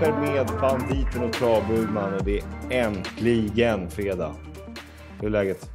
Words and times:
feber 0.00 0.20
med 0.20 0.46
banditen 0.60 1.22
och 1.22 1.32
travburman 1.32 2.14
och 2.14 2.24
det 2.24 2.38
är 2.38 2.44
äntligen 2.70 3.90
fredag. 3.90 4.36
Hur 5.20 5.26
är 5.26 5.30
läget? 5.30 5.70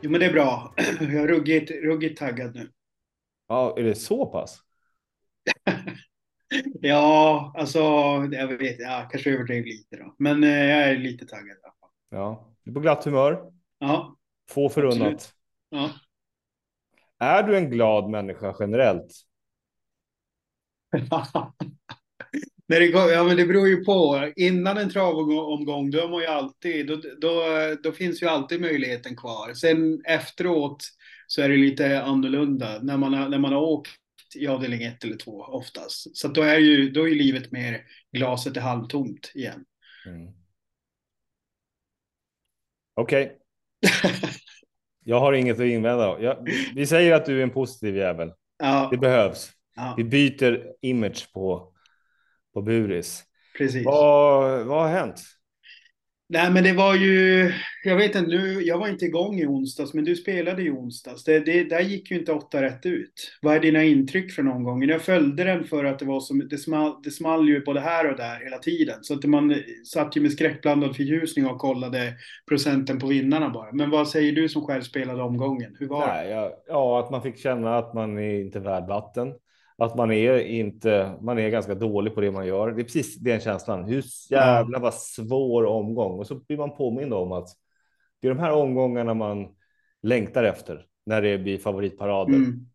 Jo, 0.00 0.10
men 0.10 0.20
det 0.20 0.26
är 0.26 0.32
bra. 0.32 0.74
Jag 1.00 1.14
är 1.14 1.28
ruggigt, 1.28 1.70
ruggigt 1.70 2.18
taggad 2.18 2.54
nu. 2.54 2.70
Ja, 3.48 3.74
är 3.78 3.82
det 3.82 3.94
så 3.94 4.26
pass? 4.26 4.60
ja, 6.80 7.52
alltså, 7.56 7.78
jag 8.32 8.46
vet, 8.46 8.78
ja, 8.78 9.08
kanske 9.10 9.30
överdrev 9.30 9.64
lite 9.64 9.96
då. 9.96 10.14
Men 10.18 10.44
eh, 10.44 10.64
jag 10.64 10.88
är 10.88 10.96
lite 10.96 11.26
taggad. 11.26 11.56
Ja, 12.10 12.54
du 12.62 12.70
är 12.70 12.74
på 12.74 12.80
glatt 12.80 13.04
humör. 13.04 13.52
Ja. 13.78 14.16
Få 14.50 14.68
förunnat. 14.68 15.34
Ja. 15.68 15.90
Är 17.18 17.42
du 17.42 17.56
en 17.56 17.70
glad 17.70 18.10
människa 18.10 18.56
generellt? 18.60 19.12
När 22.68 22.80
det, 22.80 22.88
går, 22.88 23.10
ja, 23.10 23.24
men 23.24 23.36
det 23.36 23.46
beror 23.46 23.68
ju 23.68 23.84
på. 23.84 24.32
Innan 24.36 24.78
en 24.78 24.90
travomgång, 24.90 25.90
då, 25.90 26.08
man 26.08 26.20
ju 26.20 26.26
alltid, 26.26 26.86
då, 26.86 27.00
då, 27.20 27.42
då 27.82 27.92
finns 27.92 28.22
ju 28.22 28.26
alltid 28.26 28.60
möjligheten 28.60 29.16
kvar. 29.16 29.54
Sen 29.54 30.04
efteråt 30.04 30.84
så 31.26 31.42
är 31.42 31.48
det 31.48 31.56
lite 31.56 32.02
annorlunda 32.02 32.78
när 32.82 32.96
man 32.96 33.14
har, 33.14 33.28
när 33.28 33.38
man 33.38 33.52
har 33.52 33.60
åkt 33.60 33.90
i 34.36 34.46
avdelning 34.46 34.82
ett 34.82 35.04
eller 35.04 35.16
två 35.16 35.40
oftast. 35.40 36.16
Så 36.16 36.28
då 36.28 36.42
är 36.42 36.58
ju, 36.58 36.90
då 36.90 37.08
är 37.08 37.14
livet 37.14 37.52
mer 37.52 37.82
glaset 38.12 38.56
är 38.56 38.60
halvtomt 38.60 39.32
igen. 39.34 39.64
Mm. 40.06 40.32
Okej. 42.94 43.24
Okay. 43.24 44.10
Jag 45.04 45.20
har 45.20 45.32
inget 45.32 45.60
att 45.60 45.66
invända. 45.66 46.20
Jag, 46.20 46.48
vi 46.74 46.86
säger 46.86 47.14
att 47.14 47.26
du 47.26 47.38
är 47.38 47.42
en 47.42 47.50
positiv 47.50 47.96
jävel. 47.96 48.32
Ja. 48.58 48.88
Det 48.90 48.96
behövs. 48.96 49.50
Ja. 49.76 49.94
Vi 49.96 50.04
byter 50.04 50.62
image 50.80 51.32
på, 51.32 51.73
på 52.54 52.62
Buris. 52.62 53.24
Precis. 53.58 53.86
Vad, 53.86 54.66
vad 54.66 54.82
har 54.82 54.88
hänt? 54.88 55.22
Nej, 56.28 56.50
men 56.50 56.64
det 56.64 56.72
var 56.72 56.94
ju, 56.94 57.52
jag 57.84 57.96
vet 57.96 58.14
inte 58.14 58.30
nu, 58.30 58.62
jag 58.62 58.78
var 58.78 58.88
inte 58.88 59.04
igång 59.04 59.40
i 59.40 59.46
onsdags, 59.46 59.94
men 59.94 60.04
du 60.04 60.16
spelade 60.16 60.62
i 60.62 60.70
onsdags. 60.70 61.24
Det, 61.24 61.40
det, 61.40 61.64
där 61.64 61.80
gick 61.80 62.10
ju 62.10 62.18
inte 62.18 62.32
åtta 62.32 62.62
rätt 62.62 62.86
ut. 62.86 63.38
Vad 63.42 63.56
är 63.56 63.60
dina 63.60 63.84
intryck 63.84 64.32
från 64.32 64.48
omgången? 64.48 64.88
Jag 64.88 65.02
följde 65.02 65.44
den 65.44 65.64
för 65.64 65.84
att 65.84 65.98
det 65.98 66.04
var 66.04 66.20
som, 66.20 66.48
det 66.48 66.58
small, 66.58 67.02
det 67.02 67.10
small 67.10 67.48
ju 67.48 67.64
både 67.64 67.80
här 67.80 68.10
och 68.10 68.16
där 68.16 68.44
hela 68.44 68.58
tiden. 68.58 68.98
Så 69.02 69.14
att 69.14 69.24
man 69.24 69.54
satt 69.92 70.16
ju 70.16 70.20
med 70.20 70.32
skräckblandad 70.32 70.96
förtjusning 70.96 71.46
och 71.46 71.58
kollade 71.58 72.14
procenten 72.48 72.98
på 72.98 73.06
vinnarna 73.06 73.50
bara. 73.50 73.72
Men 73.72 73.90
vad 73.90 74.08
säger 74.08 74.32
du 74.32 74.48
som 74.48 74.62
själv 74.62 74.82
spelade 74.82 75.22
omgången? 75.22 75.76
Hur 75.78 75.88
var 75.88 76.06
Nej, 76.06 76.26
det? 76.26 76.32
Ja, 76.32 76.52
ja, 76.66 77.00
att 77.00 77.10
man 77.10 77.22
fick 77.22 77.38
känna 77.38 77.78
att 77.78 77.94
man 77.94 78.18
är 78.18 78.40
inte 78.40 78.60
värd 78.60 78.86
vatten 78.88 79.32
att 79.78 79.96
man 79.96 80.12
är 80.12 80.38
inte, 80.38 81.12
man 81.20 81.38
är 81.38 81.48
ganska 81.48 81.74
dålig 81.74 82.14
på 82.14 82.20
det 82.20 82.30
man 82.30 82.46
gör. 82.46 82.72
Det 82.72 82.82
är 82.82 82.84
precis 82.84 83.16
den 83.16 83.40
känslan. 83.40 83.84
Hur 83.84 84.04
jävla 84.30 84.78
vad 84.78 84.94
svår 84.94 85.64
omgång 85.64 86.18
och 86.18 86.26
så 86.26 86.34
blir 86.34 86.56
man 86.56 86.76
påmind 86.76 87.14
om 87.14 87.32
att 87.32 87.48
det 88.20 88.28
är 88.28 88.34
de 88.34 88.40
här 88.40 88.52
omgångarna 88.52 89.14
man 89.14 89.48
längtar 90.02 90.44
efter 90.44 90.86
när 91.06 91.22
det 91.22 91.38
blir 91.38 91.58
favoritparader. 91.58 92.34
Mm. 92.34 92.66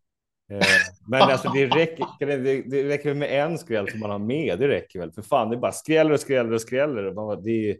Eh, 0.50 0.66
men 1.08 1.22
alltså 1.22 1.48
det 1.48 1.66
räcker, 1.66 2.06
det, 2.18 2.62
det 2.62 2.88
räcker 2.88 3.14
med 3.14 3.44
en 3.44 3.58
skräll 3.58 3.90
som 3.90 4.00
man 4.00 4.10
har 4.10 4.18
med. 4.18 4.58
Det 4.58 4.68
räcker 4.68 4.98
väl 4.98 5.12
för 5.12 5.22
fan. 5.22 5.50
Det 5.50 5.56
är 5.56 5.60
bara 5.60 5.72
skräller 5.72 6.12
och 6.12 6.20
skräller 6.20 6.52
och 6.52 6.60
skräller. 6.60 7.02
Det 7.42 7.70
är, 7.70 7.76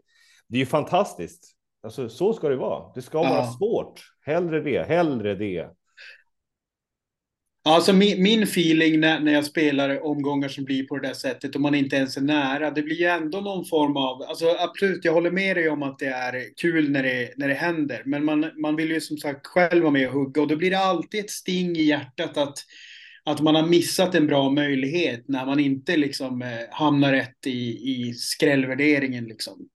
det 0.47 0.57
är 0.57 0.59
ju 0.59 0.65
fantastiskt. 0.65 1.55
Alltså, 1.83 2.09
så 2.09 2.33
ska 2.33 2.49
det 2.49 2.55
vara. 2.55 2.91
Det 2.95 3.01
ska 3.01 3.17
vara 3.17 3.29
ja. 3.29 3.53
svårt. 3.57 3.99
Hellre 4.25 4.61
det, 4.61 4.87
hellre 4.87 5.35
det. 5.35 5.69
Alltså 7.63 7.93
min, 7.93 8.23
min 8.23 8.43
feeling 8.43 8.99
när, 8.99 9.19
när 9.19 9.31
jag 9.33 9.45
spelar 9.45 10.05
omgångar 10.05 10.47
som 10.47 10.63
blir 10.63 10.83
på 10.83 10.97
det 10.97 11.07
där 11.07 11.13
sättet 11.13 11.55
och 11.55 11.61
man 11.61 11.75
inte 11.75 11.95
ens 11.95 12.17
är 12.17 12.21
nära, 12.21 12.71
det 12.71 12.81
blir 12.81 12.95
ju 12.95 13.05
ändå 13.05 13.41
någon 13.41 13.65
form 13.65 13.97
av, 13.97 14.21
alltså 14.21 14.55
absolut, 14.59 15.05
jag 15.05 15.13
håller 15.13 15.31
med 15.31 15.57
dig 15.57 15.69
om 15.69 15.83
att 15.83 15.99
det 15.99 16.05
är 16.05 16.57
kul 16.61 16.91
när 16.91 17.03
det, 17.03 17.33
när 17.37 17.47
det 17.47 17.53
händer, 17.53 18.03
men 18.05 18.25
man, 18.25 18.51
man 18.61 18.75
vill 18.75 18.91
ju 18.91 19.01
som 19.01 19.17
sagt 19.17 19.47
själv 19.47 19.81
vara 19.81 19.91
med 19.91 20.07
och 20.07 20.13
hugga 20.13 20.41
och 20.41 20.47
då 20.47 20.55
blir 20.55 20.69
det 20.69 20.79
alltid 20.79 21.19
ett 21.19 21.29
sting 21.29 21.75
i 21.77 21.83
hjärtat 21.83 22.37
att, 22.37 22.57
att 23.23 23.41
man 23.41 23.55
har 23.55 23.67
missat 23.67 24.15
en 24.15 24.27
bra 24.27 24.49
möjlighet 24.49 25.27
när 25.27 25.45
man 25.45 25.59
inte 25.59 25.97
liksom 25.97 26.41
eh, 26.41 26.47
hamnar 26.71 27.11
rätt 27.11 27.47
i, 27.47 27.91
i 27.91 28.13
skrällvärderingen 28.13 29.25
liksom 29.25 29.67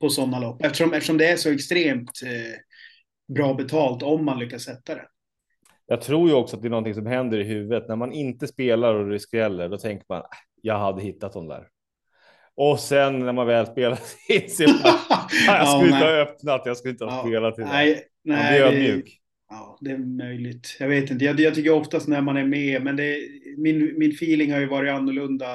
på 0.00 0.10
sådana 0.10 0.38
lopp, 0.38 0.64
eftersom, 0.64 0.92
eftersom 0.92 1.18
det 1.18 1.28
är 1.28 1.36
så 1.36 1.50
extremt 1.50 2.22
eh, 2.24 3.34
bra 3.34 3.54
betalt 3.54 4.02
om 4.02 4.24
man 4.24 4.38
lyckas 4.38 4.62
sätta 4.62 4.94
det. 4.94 5.06
Jag 5.90 6.00
tror 6.00 6.28
ju 6.28 6.34
också 6.34 6.56
att 6.56 6.62
det 6.62 6.68
är 6.68 6.70
någonting 6.70 6.94
som 6.94 7.06
händer 7.06 7.38
i 7.38 7.44
huvudet 7.44 7.88
när 7.88 7.96
man 7.96 8.12
inte 8.12 8.46
spelar 8.46 8.94
och 8.94 9.10
det 9.10 9.20
skräller. 9.20 9.68
Då 9.68 9.78
tänker 9.78 10.06
man 10.08 10.18
äh, 10.18 10.24
jag 10.62 10.78
hade 10.78 11.02
hittat 11.02 11.32
dem 11.32 11.48
där. 11.48 11.68
Och 12.54 12.80
sen 12.80 13.18
när 13.18 13.32
man 13.32 13.46
väl 13.46 13.66
spelar 13.66 13.98
inser 14.28 14.66
man 14.66 14.76
jag 15.46 15.68
skulle 15.68 15.90
ja, 15.90 15.96
inte 15.96 16.06
ha 16.06 16.12
öppnat. 16.12 16.62
Jag 16.64 16.76
skulle 16.76 16.92
inte 16.92 17.04
ha 17.04 17.16
ja, 17.16 17.22
spelat 17.22 17.54
till 17.54 17.64
nej, 17.64 17.94
det. 17.94 18.02
Nej, 18.22 18.38
man 18.38 18.52
blir 18.52 18.62
ödmjuk. 18.62 19.20
Ja, 19.48 19.78
det 19.80 19.90
är 19.90 19.98
möjligt. 19.98 20.76
Jag 20.80 20.88
vet 20.88 21.10
inte. 21.10 21.24
Jag, 21.24 21.40
jag 21.40 21.54
tycker 21.54 21.72
oftast 21.72 22.08
när 22.08 22.20
man 22.20 22.36
är 22.36 22.44
med, 22.44 22.82
men 22.82 22.96
det, 22.96 23.18
min, 23.56 23.98
min 23.98 24.10
feeling 24.10 24.52
har 24.52 24.60
ju 24.60 24.66
varit 24.66 24.92
annorlunda 24.92 25.46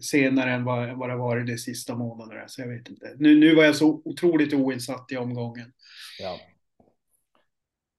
senare 0.00 0.50
än 0.50 0.64
vad, 0.64 0.98
vad 0.98 1.10
det 1.10 1.16
varit 1.16 1.46
de 1.46 1.58
sista 1.58 1.94
månaderna. 1.94 2.48
Så 2.48 2.62
jag 2.62 2.68
vet 2.68 2.88
inte. 2.88 3.14
Nu, 3.18 3.38
nu 3.38 3.54
var 3.54 3.64
jag 3.64 3.76
så 3.76 4.02
otroligt 4.04 4.54
oinsatt 4.54 5.12
i 5.12 5.16
omgången. 5.16 5.72
Ja. 6.20 6.38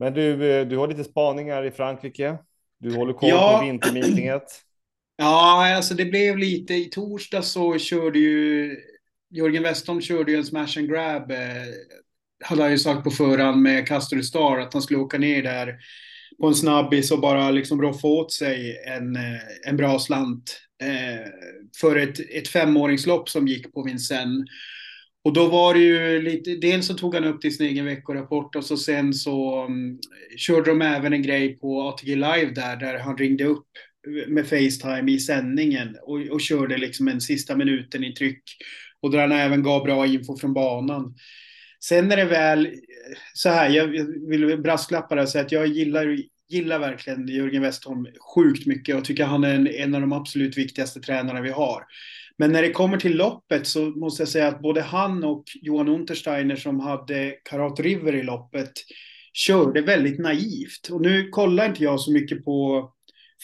Men 0.01 0.13
du, 0.13 0.51
eh, 0.51 0.67
du 0.67 0.77
har 0.77 0.87
lite 0.87 1.03
spaningar 1.03 1.63
i 1.63 1.71
Frankrike. 1.71 2.37
Du 2.79 2.95
håller 2.95 3.13
koll 3.13 3.29
ja. 3.29 3.57
på 3.59 3.65
vintermeetinget. 3.65 4.43
Ja, 5.17 5.75
alltså 5.75 5.93
det 5.93 6.05
blev 6.05 6.37
lite. 6.37 6.73
I 6.73 6.85
torsdag 6.85 7.41
så 7.41 7.77
körde 7.77 8.19
ju 8.19 8.77
Jörgen 9.29 9.63
Westholm 9.63 10.01
körde 10.01 10.31
ju 10.31 10.37
en 10.37 10.45
smash 10.45 10.77
and 10.77 10.89
grab. 10.89 11.31
Eh, 11.31 11.37
hade 12.43 12.61
han 12.61 12.71
ju 12.71 12.77
sagt 12.77 13.03
på 13.03 13.11
förhand 13.11 13.61
med 13.61 13.87
Castor 13.87 14.21
Star 14.21 14.59
att 14.59 14.73
han 14.73 14.81
skulle 14.81 14.99
åka 14.99 15.17
ner 15.17 15.43
där 15.43 15.75
på 16.39 16.47
en 16.47 16.55
snabbis 16.55 17.11
och 17.11 17.21
bara 17.21 17.51
liksom 17.51 17.81
roffa 17.81 18.07
åt 18.07 18.31
sig 18.31 18.83
en, 18.87 19.15
eh, 19.15 19.67
en 19.67 19.77
bra 19.77 19.99
slant 19.99 20.61
eh, 20.83 21.31
för 21.81 21.95
ett, 21.95 22.19
ett 22.19 22.47
femåringslopp 22.47 23.29
som 23.29 23.47
gick 23.47 23.73
på 23.73 23.83
Vincennes. 23.83 24.49
Och 25.23 25.33
då 25.33 25.47
var 25.47 25.73
det 25.73 25.79
ju 25.79 26.21
lite, 26.21 26.55
dels 26.55 26.87
så 26.87 26.93
tog 26.93 27.15
han 27.15 27.23
upp 27.23 27.41
det 27.41 27.47
i 27.47 27.51
sin 27.51 27.65
egen 27.65 27.85
veckorapport 27.85 28.55
och 28.55 28.65
så 28.65 28.77
sen 28.77 29.13
så 29.13 29.65
um, 29.65 29.99
körde 30.37 30.71
de 30.71 30.81
även 30.81 31.13
en 31.13 31.21
grej 31.21 31.59
på 31.59 31.81
ATG 31.81 32.15
Live 32.15 32.51
där, 32.55 32.75
där 32.75 32.99
han 32.99 33.17
ringde 33.17 33.43
upp 33.43 33.67
med 34.27 34.47
Facetime 34.47 35.11
i 35.11 35.19
sändningen 35.19 35.97
och, 36.01 36.21
och 36.21 36.41
körde 36.41 36.77
liksom 36.77 37.07
en 37.07 37.21
sista 37.21 37.55
minuten 37.55 38.03
i 38.03 38.13
tryck. 38.13 38.43
Och 39.01 39.11
där 39.11 39.19
han 39.19 39.31
även 39.31 39.63
gav 39.63 39.83
bra 39.83 40.05
info 40.05 40.37
från 40.37 40.53
banan. 40.53 41.15
Sen 41.83 42.11
är 42.11 42.17
det 42.17 42.25
väl 42.25 42.69
så 43.33 43.49
här, 43.49 43.69
jag 43.69 43.87
vill 44.29 44.57
brasklappa 44.57 45.15
det 45.15 45.21
och 45.21 45.29
säga 45.29 45.45
att 45.45 45.51
jag 45.51 45.67
gillar, 45.67 46.17
gillar 46.49 46.79
verkligen 46.79 47.27
Jörgen 47.27 47.61
Westholm 47.61 48.07
sjukt 48.35 48.65
mycket 48.65 48.95
och 48.95 49.05
tycker 49.05 49.25
han 49.25 49.43
är 49.43 49.55
en, 49.55 49.67
en 49.67 49.95
av 49.95 50.01
de 50.01 50.13
absolut 50.13 50.57
viktigaste 50.57 50.99
tränarna 50.99 51.41
vi 51.41 51.49
har. 51.49 51.83
Men 52.37 52.51
när 52.51 52.61
det 52.61 52.71
kommer 52.71 52.97
till 52.97 53.17
loppet 53.17 53.67
så 53.67 53.79
måste 53.85 54.21
jag 54.21 54.29
säga 54.29 54.47
att 54.47 54.61
både 54.61 54.81
han 54.81 55.23
och 55.23 55.43
Johan 55.61 55.87
Untersteiner 55.87 56.55
som 56.55 56.79
hade 56.79 57.35
Karat 57.49 57.79
River 57.79 58.15
i 58.15 58.23
loppet 58.23 58.71
körde 59.33 59.81
väldigt 59.81 60.19
naivt. 60.19 60.89
Och 60.91 61.01
nu 61.01 61.29
kollar 61.29 61.65
inte 61.65 61.83
jag 61.83 61.99
så 61.99 62.11
mycket 62.11 62.45
på 62.45 62.89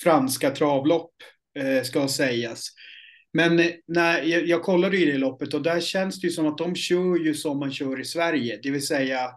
franska 0.04 0.52
travlopp, 0.52 1.12
eh, 1.60 1.84
ska 1.84 2.08
sägas. 2.08 2.70
Men 3.34 3.60
eh, 3.60 3.72
när 3.88 4.22
jag, 4.24 4.48
jag 4.48 4.64
kollade 4.64 4.98
i 4.98 5.06
det 5.06 5.18
loppet 5.18 5.54
och 5.54 5.62
där 5.62 5.80
känns 5.80 6.22
det 6.22 6.28
ju 6.28 6.34
som 6.34 6.48
att 6.48 6.58
de 6.58 6.76
kör 6.76 7.26
ju 7.26 7.34
som 7.34 7.60
man 7.60 7.72
kör 7.72 8.00
i 8.00 8.06
Sverige, 8.06 8.60
det 8.64 8.72
vill 8.72 8.88
säga 8.88 9.30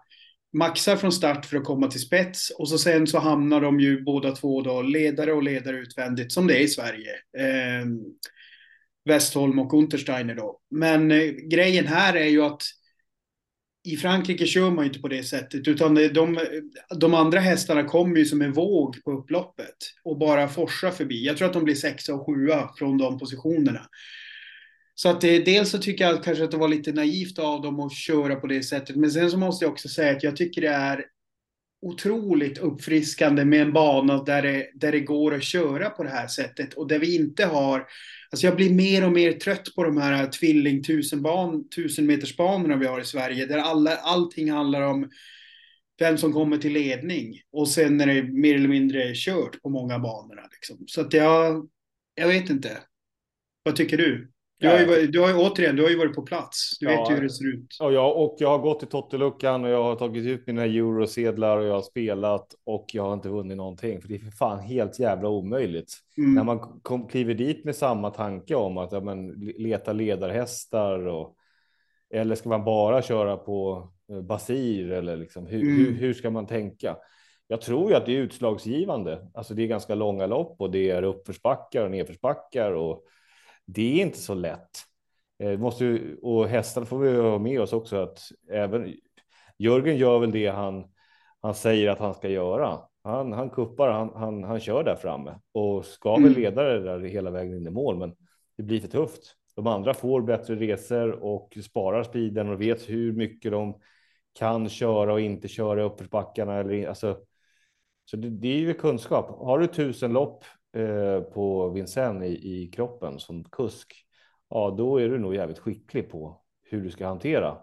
maxar 0.52 0.96
från 0.96 1.12
start 1.12 1.46
för 1.46 1.56
att 1.56 1.64
komma 1.64 1.86
till 1.86 2.00
spets 2.00 2.50
och 2.50 2.68
så 2.68 2.78
sen 2.78 3.06
så 3.06 3.18
hamnar 3.18 3.60
de 3.60 3.80
ju 3.80 4.02
båda 4.02 4.32
två 4.32 4.62
då 4.62 4.82
ledare 4.82 5.32
och 5.32 5.42
ledare 5.42 5.76
utvändigt 5.76 6.32
som 6.32 6.46
det 6.46 6.56
är 6.56 6.60
i 6.60 6.68
Sverige. 6.68 7.10
Ehm, 7.38 7.98
Westholm 9.04 9.58
och 9.58 9.74
Untersteiner 9.74 10.34
då. 10.34 10.60
Men 10.70 11.10
eh, 11.10 11.26
grejen 11.26 11.86
här 11.86 12.14
är 12.14 12.26
ju 12.26 12.42
att 12.42 12.62
i 13.84 13.96
Frankrike 13.96 14.46
kör 14.46 14.70
man 14.70 14.84
ju 14.84 14.88
inte 14.88 15.00
på 15.00 15.08
det 15.08 15.22
sättet, 15.22 15.68
utan 15.68 15.94
de, 15.94 16.38
de 17.00 17.14
andra 17.14 17.40
hästarna 17.40 17.84
kommer 17.84 18.16
ju 18.16 18.24
som 18.24 18.42
en 18.42 18.52
våg 18.52 19.04
på 19.04 19.12
upploppet 19.12 19.76
och 20.04 20.18
bara 20.18 20.48
forsar 20.48 20.90
förbi. 20.90 21.26
Jag 21.26 21.36
tror 21.36 21.48
att 21.48 21.54
de 21.54 21.64
blir 21.64 21.74
sexa 21.74 22.14
och 22.14 22.26
sjua 22.26 22.70
från 22.78 22.98
de 22.98 23.18
positionerna. 23.18 23.86
Så 24.94 25.08
att 25.08 25.20
det, 25.20 25.38
dels 25.38 25.70
så 25.70 25.78
tycker 25.78 26.04
jag 26.04 26.24
kanske 26.24 26.44
att 26.44 26.50
det 26.50 26.56
var 26.56 26.68
lite 26.68 26.92
naivt 26.92 27.38
av 27.38 27.62
dem 27.62 27.80
att 27.80 27.96
köra 27.96 28.36
på 28.36 28.46
det 28.46 28.62
sättet, 28.62 28.96
men 28.96 29.10
sen 29.10 29.30
så 29.30 29.38
måste 29.38 29.64
jag 29.64 29.72
också 29.72 29.88
säga 29.88 30.16
att 30.16 30.22
jag 30.22 30.36
tycker 30.36 30.60
det 30.60 30.68
är 30.68 31.04
otroligt 31.82 32.58
uppfriskande 32.58 33.44
med 33.44 33.62
en 33.62 33.72
bana 33.72 34.22
där 34.22 34.42
det, 34.42 34.70
där 34.74 34.92
det 34.92 35.00
går 35.00 35.34
att 35.34 35.42
köra 35.42 35.90
på 35.90 36.02
det 36.02 36.10
här 36.10 36.26
sättet 36.26 36.74
och 36.74 36.88
där 36.88 36.98
vi 36.98 37.16
inte 37.16 37.44
har 37.44 37.86
Alltså 38.32 38.46
jag 38.46 38.56
blir 38.56 38.74
mer 38.74 39.06
och 39.06 39.12
mer 39.12 39.32
trött 39.32 39.74
på 39.74 39.84
de 39.84 39.96
här 39.96 40.26
tvilling 40.26 40.82
tusenban, 40.82 41.68
tusenmetersbanorna 41.68 42.76
vi 42.76 42.86
har 42.86 43.00
i 43.00 43.04
Sverige 43.04 43.46
där 43.46 43.58
alla, 43.58 43.96
allting 43.96 44.50
handlar 44.50 44.82
om 44.82 45.10
vem 45.98 46.18
som 46.18 46.32
kommer 46.32 46.58
till 46.58 46.72
ledning 46.72 47.40
och 47.52 47.68
sen 47.68 48.00
är 48.00 48.06
det 48.06 48.22
mer 48.22 48.54
eller 48.54 48.68
mindre 48.68 49.12
kört 49.14 49.62
på 49.62 49.68
många 49.68 49.98
banorna. 49.98 50.42
Liksom. 50.52 50.84
Så 50.86 51.00
att 51.00 51.12
jag, 51.12 51.68
jag 52.14 52.28
vet 52.28 52.50
inte. 52.50 52.78
Vad 53.62 53.76
tycker 53.76 53.96
du? 53.96 54.30
Du 54.60 54.68
har, 54.68 54.78
ju, 54.78 55.06
du 55.06 55.20
har 55.20 55.28
ju 55.28 55.34
återigen, 55.34 55.76
du 55.76 55.82
har 55.82 55.90
ju 55.90 55.96
varit 55.96 56.14
på 56.14 56.22
plats. 56.22 56.78
Du 56.80 56.86
ja, 56.86 57.00
vet 57.00 57.10
ju 57.10 57.14
hur 57.14 57.22
det 57.22 57.30
ser 57.30 57.54
ut. 57.54 57.76
Och 57.80 57.92
jag, 57.92 58.16
och 58.16 58.36
jag 58.38 58.48
har 58.48 58.58
gått 58.58 58.78
till 58.78 58.88
Totteluckan 58.88 59.64
och 59.64 59.70
jag 59.70 59.82
har 59.82 59.96
tagit 59.96 60.26
ut 60.26 60.46
mina 60.46 60.64
eurosedlar 60.64 61.58
och 61.58 61.66
jag 61.66 61.74
har 61.74 61.82
spelat 61.82 62.54
och 62.64 62.86
jag 62.92 63.02
har 63.02 63.14
inte 63.14 63.28
vunnit 63.28 63.56
någonting. 63.56 64.00
För 64.00 64.08
det 64.08 64.14
är 64.14 64.18
för 64.18 64.30
fan 64.30 64.60
helt 64.60 64.98
jävla 64.98 65.28
omöjligt. 65.28 65.92
Mm. 66.18 66.34
När 66.34 66.44
man 66.44 66.80
kom, 66.82 67.08
kliver 67.08 67.34
dit 67.34 67.64
med 67.64 67.76
samma 67.76 68.10
tanke 68.10 68.54
om 68.54 68.78
att 68.78 68.92
ja, 68.92 69.00
men, 69.00 69.28
leta 69.58 69.92
ledarhästar 69.92 71.06
och 71.06 71.36
eller 72.14 72.34
ska 72.34 72.48
man 72.48 72.64
bara 72.64 73.02
köra 73.02 73.36
på 73.36 73.88
eh, 74.10 74.20
Basir 74.20 74.92
eller 74.92 75.16
liksom, 75.16 75.46
hur, 75.46 75.62
mm. 75.62 75.76
hur, 75.76 75.92
hur 75.92 76.14
ska 76.14 76.30
man 76.30 76.46
tänka? 76.46 76.96
Jag 77.48 77.60
tror 77.60 77.90
ju 77.90 77.96
att 77.96 78.06
det 78.06 78.12
är 78.12 78.20
utslagsgivande. 78.20 79.30
Alltså 79.34 79.54
det 79.54 79.62
är 79.62 79.66
ganska 79.66 79.94
långa 79.94 80.26
lopp 80.26 80.60
och 80.60 80.70
det 80.70 80.90
är 80.90 81.02
uppförsbackar 81.02 81.84
och 81.84 81.90
nedförsbackar 81.90 82.72
och 82.72 83.04
det 83.74 84.00
är 84.00 84.02
inte 84.02 84.18
så 84.18 84.34
lätt. 84.34 84.70
Eh, 85.38 85.58
måste 85.58 85.84
ju, 85.84 86.16
och 86.22 86.48
hästarna 86.48 86.86
får 86.86 86.98
vi 86.98 87.16
ha 87.16 87.38
med 87.38 87.60
oss 87.60 87.72
också 87.72 87.96
att 87.96 88.22
även 88.50 88.94
Jörgen 89.58 89.96
gör 89.96 90.18
väl 90.18 90.30
det 90.30 90.46
han, 90.46 90.84
han 91.40 91.54
säger 91.54 91.90
att 91.90 91.98
han 91.98 92.14
ska 92.14 92.28
göra. 92.28 92.78
Han, 93.02 93.32
han 93.32 93.50
kuppar, 93.50 93.90
han, 93.90 94.10
han, 94.14 94.44
han 94.44 94.60
kör 94.60 94.84
där 94.84 94.96
framme 94.96 95.34
och 95.52 95.84
ska 95.84 96.16
mm. 96.16 96.22
väl 96.22 96.42
leda 96.42 96.62
det 96.62 96.80
där 96.80 97.00
hela 97.00 97.30
vägen 97.30 97.56
in 97.56 97.66
i 97.66 97.70
mål, 97.70 97.98
men 97.98 98.16
det 98.56 98.62
blir 98.62 98.80
för 98.80 98.88
tufft. 98.88 99.36
De 99.56 99.66
andra 99.66 99.94
får 99.94 100.20
bättre 100.22 100.54
resor 100.54 101.10
och 101.10 101.58
sparar 101.64 102.02
speeden 102.02 102.48
och 102.48 102.60
vet 102.60 102.88
hur 102.88 103.12
mycket 103.12 103.52
de 103.52 103.74
kan 104.38 104.68
köra 104.68 105.12
och 105.12 105.20
inte 105.20 105.48
köra 105.48 105.82
uppförsbackarna. 105.82 106.56
Eller, 106.56 106.88
alltså, 106.88 107.18
så 108.04 108.16
det, 108.16 108.30
det 108.30 108.48
är 108.48 108.58
ju 108.58 108.74
kunskap. 108.74 109.38
Har 109.38 109.58
du 109.58 109.66
tusen 109.66 110.12
lopp 110.12 110.44
eh, 110.76 111.20
på 111.20 111.68
Vincennes 111.68 112.28
i, 112.28 112.62
i 112.62 112.66
kroppen 112.66 113.18
som 113.18 113.44
kusk, 113.44 113.94
ja, 114.48 114.74
då 114.78 115.00
är 115.00 115.08
du 115.08 115.18
nog 115.18 115.34
jävligt 115.34 115.58
skicklig 115.58 116.10
på 116.10 116.40
hur 116.62 116.82
du 116.82 116.90
ska 116.90 117.06
hantera 117.06 117.58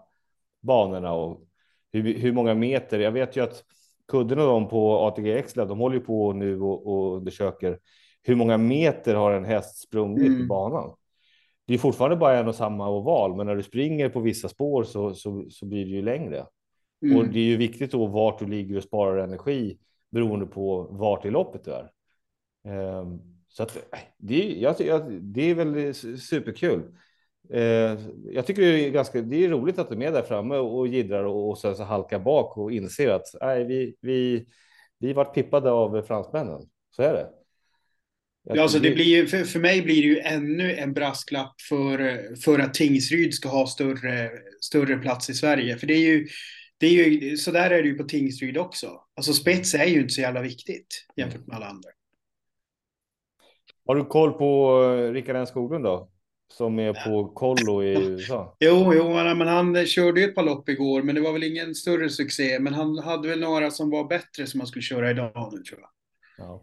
banorna 0.60 1.12
och 1.12 1.42
hur, 1.92 2.14
hur 2.18 2.32
många 2.32 2.54
meter. 2.54 2.98
Jag 2.98 3.12
vet 3.12 3.36
ju 3.36 3.40
att 3.44 3.64
Kudden 4.08 4.38
och 4.38 4.46
de 4.46 4.68
på 4.68 4.98
ATG 4.98 5.32
Exla, 5.32 5.64
de 5.64 5.78
håller 5.78 5.96
ju 5.96 6.00
på 6.04 6.32
nu 6.32 6.60
och, 6.60 6.86
och 6.86 7.16
undersöker 7.16 7.78
hur 8.22 8.34
många 8.34 8.58
meter 8.58 9.14
har 9.14 9.32
en 9.32 9.44
häst 9.44 9.78
sprungit 9.78 10.26
mm. 10.26 10.40
i 10.40 10.46
banan 10.46 10.94
det 11.68 11.74
är 11.74 11.78
fortfarande 11.78 12.16
bara 12.16 12.38
en 12.38 12.48
och 12.48 12.54
samma 12.54 12.90
oval, 12.90 13.36
men 13.36 13.46
när 13.46 13.56
du 13.56 13.62
springer 13.62 14.08
på 14.08 14.20
vissa 14.20 14.48
spår 14.48 14.84
så, 14.84 15.14
så, 15.14 15.46
så 15.50 15.66
blir 15.66 15.84
det 15.84 15.90
ju 15.90 16.02
längre. 16.02 16.46
Mm. 17.02 17.18
Och 17.18 17.28
det 17.28 17.38
är 17.38 17.44
ju 17.44 17.56
viktigt 17.56 17.92
då 17.92 18.06
vart 18.06 18.38
du 18.38 18.46
ligger 18.46 18.76
och 18.76 18.82
sparar 18.82 19.18
energi 19.18 19.78
beroende 20.10 20.46
på 20.46 20.88
vart 20.90 21.24
i 21.24 21.30
loppet 21.30 21.64
du 21.64 21.72
är. 21.72 21.90
Um, 22.64 23.20
så 23.48 23.62
att 23.62 23.78
det, 24.16 24.54
jag, 24.58 24.76
det 25.22 25.50
är 25.50 25.54
väl 25.54 25.94
superkul. 26.18 26.82
Uh, 27.54 27.98
jag 28.32 28.46
tycker 28.46 28.62
det 28.62 28.86
är 28.86 28.90
ganska. 28.90 29.22
Det 29.22 29.44
är 29.44 29.48
roligt 29.48 29.78
att 29.78 29.88
du 29.88 30.04
är 30.04 30.12
där 30.12 30.22
framme 30.22 30.56
och, 30.56 30.78
och 30.78 30.88
gidrar 30.88 31.24
och, 31.24 31.50
och 31.50 31.58
sen 31.58 31.76
så 31.76 31.82
halkar 31.82 32.18
bak 32.18 32.58
och 32.58 32.72
inser 32.72 33.08
att 33.08 33.26
nej, 33.40 33.64
vi, 33.64 33.96
vi, 34.00 34.46
vi 34.98 35.12
vart 35.12 35.34
pippade 35.34 35.70
av 35.70 36.02
fransmännen. 36.02 36.60
Så 36.90 37.02
är 37.02 37.12
det. 37.12 37.28
Ja, 38.54 38.62
alltså 38.62 38.78
det 38.78 38.90
blir, 38.90 39.26
för, 39.26 39.44
för 39.44 39.60
mig 39.60 39.82
blir 39.82 40.02
det 40.02 40.08
ju 40.08 40.18
ännu 40.18 40.74
en 40.74 40.92
brasklapp 40.92 41.60
för, 41.68 42.36
för 42.36 42.58
att 42.58 42.74
Tingsryd 42.74 43.34
ska 43.34 43.48
ha 43.48 43.66
större, 43.66 44.30
större 44.60 44.96
plats 44.96 45.30
i 45.30 45.34
Sverige. 45.34 45.76
För 45.76 45.86
det 45.86 45.94
är 45.94 46.00
ju, 46.00 46.26
det 46.78 46.86
är 46.86 46.90
ju, 46.90 47.36
så 47.36 47.50
där 47.50 47.70
är 47.70 47.82
det 47.82 47.88
ju 47.88 47.94
på 47.94 48.04
Tingsryd 48.04 48.58
också. 48.58 48.90
Alltså 49.16 49.32
spets 49.32 49.74
är 49.74 49.84
ju 49.84 50.00
inte 50.00 50.14
så 50.14 50.20
jävla 50.20 50.42
viktigt 50.42 51.06
jämfört 51.16 51.46
med 51.46 51.56
alla 51.56 51.66
andra. 51.66 51.90
Har 53.88 53.94
du 53.94 54.04
koll 54.04 54.32
på 54.32 54.82
eh, 54.82 55.12
Rickard 55.12 55.36
N 55.36 55.46
Skoglund 55.46 55.84
då? 55.84 56.10
Som 56.52 56.78
är 56.78 56.92
på 56.92 57.28
kollo 57.28 57.82
i 57.82 58.10
USA? 58.10 58.56
Jo, 58.60 58.92
jo, 58.94 59.08
men 59.08 59.48
han 59.48 59.86
körde 59.86 60.20
ju 60.20 60.26
ett 60.26 60.34
par 60.34 60.42
lopp 60.42 60.68
igår, 60.68 61.02
men 61.02 61.14
det 61.14 61.20
var 61.20 61.32
väl 61.32 61.44
ingen 61.44 61.74
större 61.74 62.10
succé. 62.10 62.58
Men 62.60 62.74
han 62.74 62.98
hade 62.98 63.28
väl 63.28 63.40
några 63.40 63.70
som 63.70 63.90
var 63.90 64.04
bättre 64.04 64.46
som 64.46 64.60
han 64.60 64.66
skulle 64.66 64.82
köra 64.82 65.10
idag 65.10 65.50
nu 65.52 65.62
tror 65.62 65.80
jag. 65.80 65.90
Ja 66.46 66.62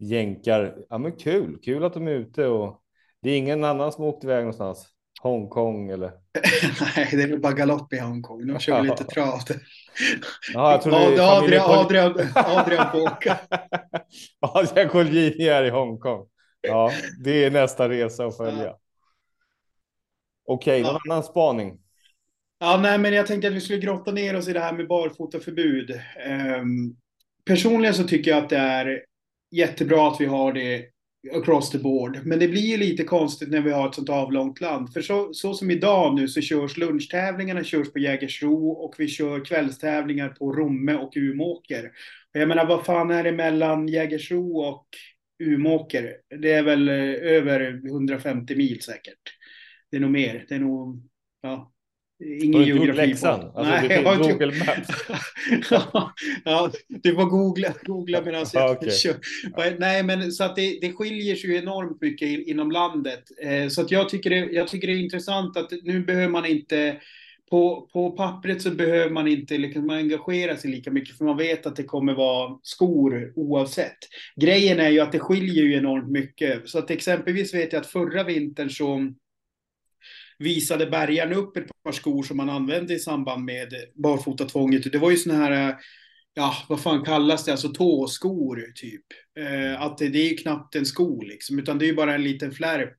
jänkar. 0.00 0.84
Ja, 0.88 0.98
men 0.98 1.12
kul, 1.12 1.58
kul 1.62 1.84
att 1.84 1.94
de 1.94 2.08
är 2.08 2.12
ute 2.12 2.46
och 2.46 2.82
det 3.20 3.30
är 3.30 3.38
ingen 3.38 3.64
annan 3.64 3.92
som 3.92 4.04
åkt 4.04 4.24
iväg 4.24 4.38
någonstans. 4.38 4.88
Hongkong 5.22 5.90
eller? 5.90 6.10
Nej, 6.96 7.08
det 7.12 7.22
är 7.22 7.28
väl 7.28 7.40
bara 7.40 7.52
galopp 7.52 7.92
i 7.92 7.98
Hongkong. 7.98 8.46
De 8.46 8.58
kör 8.58 8.82
lite 8.82 9.04
trav. 9.14 9.40
Ja, 10.54 10.70
jag 10.72 10.82
tror 10.82 10.92
det 10.92 10.98
är 10.98 11.38
Adrian, 11.38 11.70
Adrian, 11.70 12.28
Adrian 12.34 12.90
får 12.92 13.02
åka. 13.02 13.38
Adrian 14.40 14.88
Colgjini 14.88 15.48
är 15.48 15.64
i 15.64 15.70
Hongkong. 15.70 16.26
Ja, 16.60 16.92
det 17.24 17.44
är 17.44 17.50
nästa 17.50 17.88
resa 17.88 18.26
att 18.26 18.36
följa. 18.36 18.64
Ja. 18.64 18.78
Okej, 20.44 20.82
någon 20.82 20.92
ja. 20.92 21.00
annan 21.12 21.22
spaning? 21.22 21.78
Ja, 22.58 22.76
nej, 22.82 22.98
men 22.98 23.12
jag 23.12 23.26
tänkte 23.26 23.48
att 23.48 23.54
vi 23.54 23.60
skulle 23.60 23.78
grotta 23.78 24.12
ner 24.12 24.36
oss 24.36 24.48
i 24.48 24.52
det 24.52 24.60
här 24.60 24.72
med 24.72 24.88
barfotaförbud. 24.88 26.00
Um, 26.60 26.96
personligen 27.44 27.94
så 27.94 28.04
tycker 28.04 28.30
jag 28.30 28.42
att 28.42 28.50
det 28.50 28.56
är 28.56 29.04
jättebra 29.50 30.08
att 30.08 30.20
vi 30.20 30.26
har 30.26 30.52
det 30.52 30.84
across 31.32 31.70
the 31.70 31.78
board. 31.78 32.20
Men 32.24 32.38
det 32.38 32.48
blir 32.48 32.62
ju 32.62 32.76
lite 32.76 33.04
konstigt 33.04 33.48
när 33.48 33.60
vi 33.60 33.70
har 33.70 33.88
ett 33.88 33.94
sånt 33.94 34.08
avlångt 34.08 34.60
land. 34.60 34.92
För 34.92 35.02
så, 35.02 35.34
så 35.34 35.54
som 35.54 35.70
idag 35.70 36.14
nu 36.14 36.28
så 36.28 36.40
körs 36.40 36.76
lunchtävlingarna 36.76 37.64
körs 37.64 37.92
på 37.92 37.98
Jägersro 37.98 38.68
och 38.70 38.94
vi 38.98 39.08
kör 39.08 39.44
kvällstävlingar 39.44 40.28
på 40.28 40.52
Romme 40.52 40.94
och 40.94 41.16
Umåker. 41.16 41.90
Jag 42.32 42.48
menar, 42.48 42.66
vad 42.66 42.84
fan 42.84 43.10
är 43.10 43.24
det 43.24 43.32
mellan 43.32 43.88
Jägersro 43.88 44.58
och 44.58 44.86
Umåker? 45.42 46.16
Det 46.40 46.52
är 46.52 46.62
väl 46.62 46.88
eh, 46.88 46.94
över 47.14 47.86
150 47.86 48.56
mil 48.56 48.82
säkert. 48.82 49.36
Det 49.90 49.96
är 49.96 50.00
nog 50.00 50.10
mer. 50.10 50.46
Det 50.48 50.54
är 50.54 50.58
nog, 50.58 51.02
ja, 51.42 51.72
Ingen 52.20 52.62
geografi. 52.62 53.06
Läxan? 53.06 53.40
Alltså, 53.40 53.62
Nej, 53.62 53.86
jag 53.90 54.02
har 54.02 54.16
Google 54.16 54.46
Maps? 54.46 54.88
ja, 56.44 56.70
du 56.88 57.14
får 57.14 57.24
googla, 57.24 57.74
googla 57.84 58.22
medan 58.24 58.46
jag 58.52 58.70
okay. 58.76 58.90
kör. 58.90 59.16
Nej, 59.78 60.02
men 60.02 60.32
så 60.32 60.44
att 60.44 60.56
det, 60.56 60.78
det 60.80 60.92
skiljer 60.92 61.36
sig 61.36 61.56
enormt 61.56 62.00
mycket 62.00 62.28
inom 62.28 62.70
landet. 62.70 63.24
Eh, 63.42 63.68
så 63.68 63.80
att 63.80 63.90
jag 63.90 64.08
tycker, 64.08 64.30
det, 64.30 64.36
jag 64.36 64.68
tycker 64.68 64.88
det 64.88 64.94
är 64.94 65.00
intressant 65.02 65.56
att 65.56 65.70
nu 65.82 66.00
behöver 66.00 66.28
man 66.28 66.46
inte 66.46 66.96
på, 67.50 67.88
på 67.92 68.10
pappret 68.10 68.62
så 68.62 68.70
behöver 68.70 69.10
man 69.10 69.28
inte 69.28 69.58
liksom 69.58 69.90
engagera 69.90 70.56
sig 70.56 70.70
lika 70.70 70.90
mycket 70.90 71.18
för 71.18 71.24
man 71.24 71.36
vet 71.36 71.66
att 71.66 71.76
det 71.76 71.84
kommer 71.84 72.14
vara 72.14 72.58
skor 72.62 73.32
oavsett. 73.36 73.98
Grejen 74.36 74.80
är 74.80 74.88
ju 74.88 75.00
att 75.00 75.12
det 75.12 75.18
skiljer 75.18 75.64
ju 75.64 75.74
enormt 75.74 76.10
mycket. 76.10 76.68
Så 76.68 76.78
att 76.78 76.90
exempelvis 76.90 77.54
vet 77.54 77.72
jag 77.72 77.80
att 77.80 77.86
förra 77.86 78.24
vintern 78.24 78.70
så 78.70 79.14
visade 80.40 80.86
bärgaren 80.86 81.32
upp 81.32 81.56
ett 81.56 81.82
par 81.84 81.92
skor 81.92 82.22
som 82.22 82.36
man 82.36 82.50
använde 82.50 82.94
i 82.94 82.98
samband 82.98 83.44
med 83.44 83.74
barfotatvånget. 83.94 84.92
Det 84.92 84.98
var 84.98 85.10
ju 85.10 85.16
såna 85.16 85.34
här, 85.34 85.76
ja, 86.34 86.56
vad 86.68 86.80
fan 86.80 87.04
kallas 87.04 87.44
det, 87.44 87.52
alltså 87.52 87.68
tåskor 87.68 88.72
typ. 88.74 89.04
Eh, 89.38 89.82
att 89.82 89.98
det, 89.98 90.08
det, 90.08 90.18
är 90.18 90.28
ju 90.28 90.36
knappt 90.36 90.76
en 90.76 90.86
sko 90.86 91.22
liksom, 91.22 91.58
utan 91.58 91.78
det 91.78 91.84
är 91.84 91.86
ju 91.86 91.94
bara 91.94 92.14
en 92.14 92.24
liten 92.24 92.52
flärp 92.52 92.96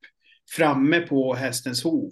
framme 0.55 0.99
på 0.99 1.35
hästens 1.35 1.83
hov. 1.83 2.11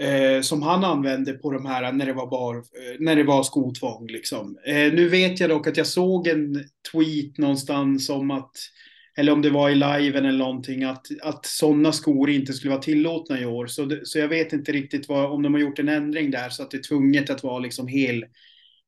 Eh, 0.00 0.40
som 0.40 0.62
han 0.62 0.84
använde 0.84 1.32
på 1.32 1.52
de 1.52 1.66
här 1.66 1.92
när 1.92 2.06
det 2.06 2.12
var, 2.12 2.26
bar, 2.26 2.56
eh, 2.56 2.96
när 2.98 3.16
det 3.16 3.24
var 3.24 3.42
skotvång. 3.42 4.06
Liksom. 4.06 4.58
Eh, 4.66 4.92
nu 4.92 5.08
vet 5.08 5.40
jag 5.40 5.50
dock 5.50 5.66
att 5.66 5.76
jag 5.76 5.86
såg 5.86 6.28
en 6.28 6.64
tweet 6.92 7.38
någonstans 7.38 8.10
om 8.10 8.30
att 8.30 8.56
eller 9.18 9.32
om 9.32 9.42
det 9.42 9.50
var 9.50 9.70
i 9.70 9.74
liven 9.74 10.24
eller 10.24 10.38
någonting, 10.38 10.84
att, 10.84 11.06
att 11.22 11.46
sådana 11.46 11.92
skor 11.92 12.30
inte 12.30 12.52
skulle 12.52 12.70
vara 12.70 12.82
tillåtna 12.82 13.40
i 13.40 13.46
år. 13.46 13.66
Så, 13.66 13.84
det, 13.84 14.06
så 14.06 14.18
jag 14.18 14.28
vet 14.28 14.52
inte 14.52 14.72
riktigt 14.72 15.08
vad, 15.08 15.30
om 15.30 15.42
de 15.42 15.54
har 15.54 15.60
gjort 15.60 15.78
en 15.78 15.88
ändring 15.88 16.30
där 16.30 16.48
så 16.48 16.62
att 16.62 16.70
det 16.70 16.76
är 16.76 16.82
tvunget 16.82 17.30
att 17.30 17.42
vara 17.42 17.58
liksom 17.58 17.88
hel, 17.88 18.24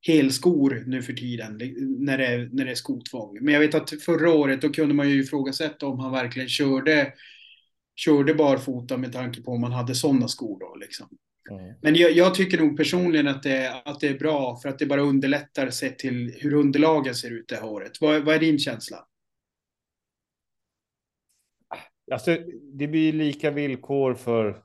helskor 0.07 0.85
nu 0.87 1.03
för 1.03 1.13
tiden 1.13 1.61
när 1.99 2.19
det, 2.19 2.49
när 2.53 2.65
det 2.65 2.71
är 2.71 2.75
skotvång. 2.75 3.39
Men 3.41 3.55
jag 3.55 3.61
vet 3.61 3.75
att 3.75 4.03
förra 4.03 4.31
året 4.31 4.63
då 4.63 4.69
kunde 4.69 4.95
man 4.95 5.11
ju 5.11 5.23
ifrågasätta 5.23 5.87
om 5.87 5.99
han 5.99 6.13
verkligen 6.13 6.49
körde, 6.49 7.13
körde 7.97 8.35
barfota 8.35 8.97
med 8.97 9.13
tanke 9.13 9.43
på 9.43 9.51
om 9.51 9.61
man 9.61 9.73
hade 9.73 9.95
sådana 9.95 10.29
skor 10.29 10.61
då. 10.61 10.77
Liksom. 10.81 11.09
Mm. 11.51 11.75
Men 11.83 11.95
jag, 11.95 12.13
jag, 12.13 12.35
tycker 12.35 12.59
nog 12.59 12.77
personligen 12.77 13.29
att 13.29 13.43
det, 13.43 13.83
att 13.85 14.01
det 14.01 14.09
är 14.09 14.19
bra 14.19 14.59
för 14.63 14.69
att 14.69 14.79
det 14.79 14.87
bara 14.87 15.03
underlättar 15.03 15.71
sett 15.71 15.99
till 15.99 16.35
hur 16.39 16.55
underlagen 16.55 17.15
ser 17.15 17.31
ut 17.31 17.49
det 17.49 17.57
här 17.57 17.65
året. 17.65 17.93
Vad, 18.01 18.25
vad 18.25 18.35
är 18.35 18.39
din 18.39 18.59
känsla? 18.59 18.97
Alltså, 22.13 22.37
det 22.73 22.87
blir 22.87 23.13
lika 23.13 23.51
villkor 23.51 24.15
för, 24.15 24.63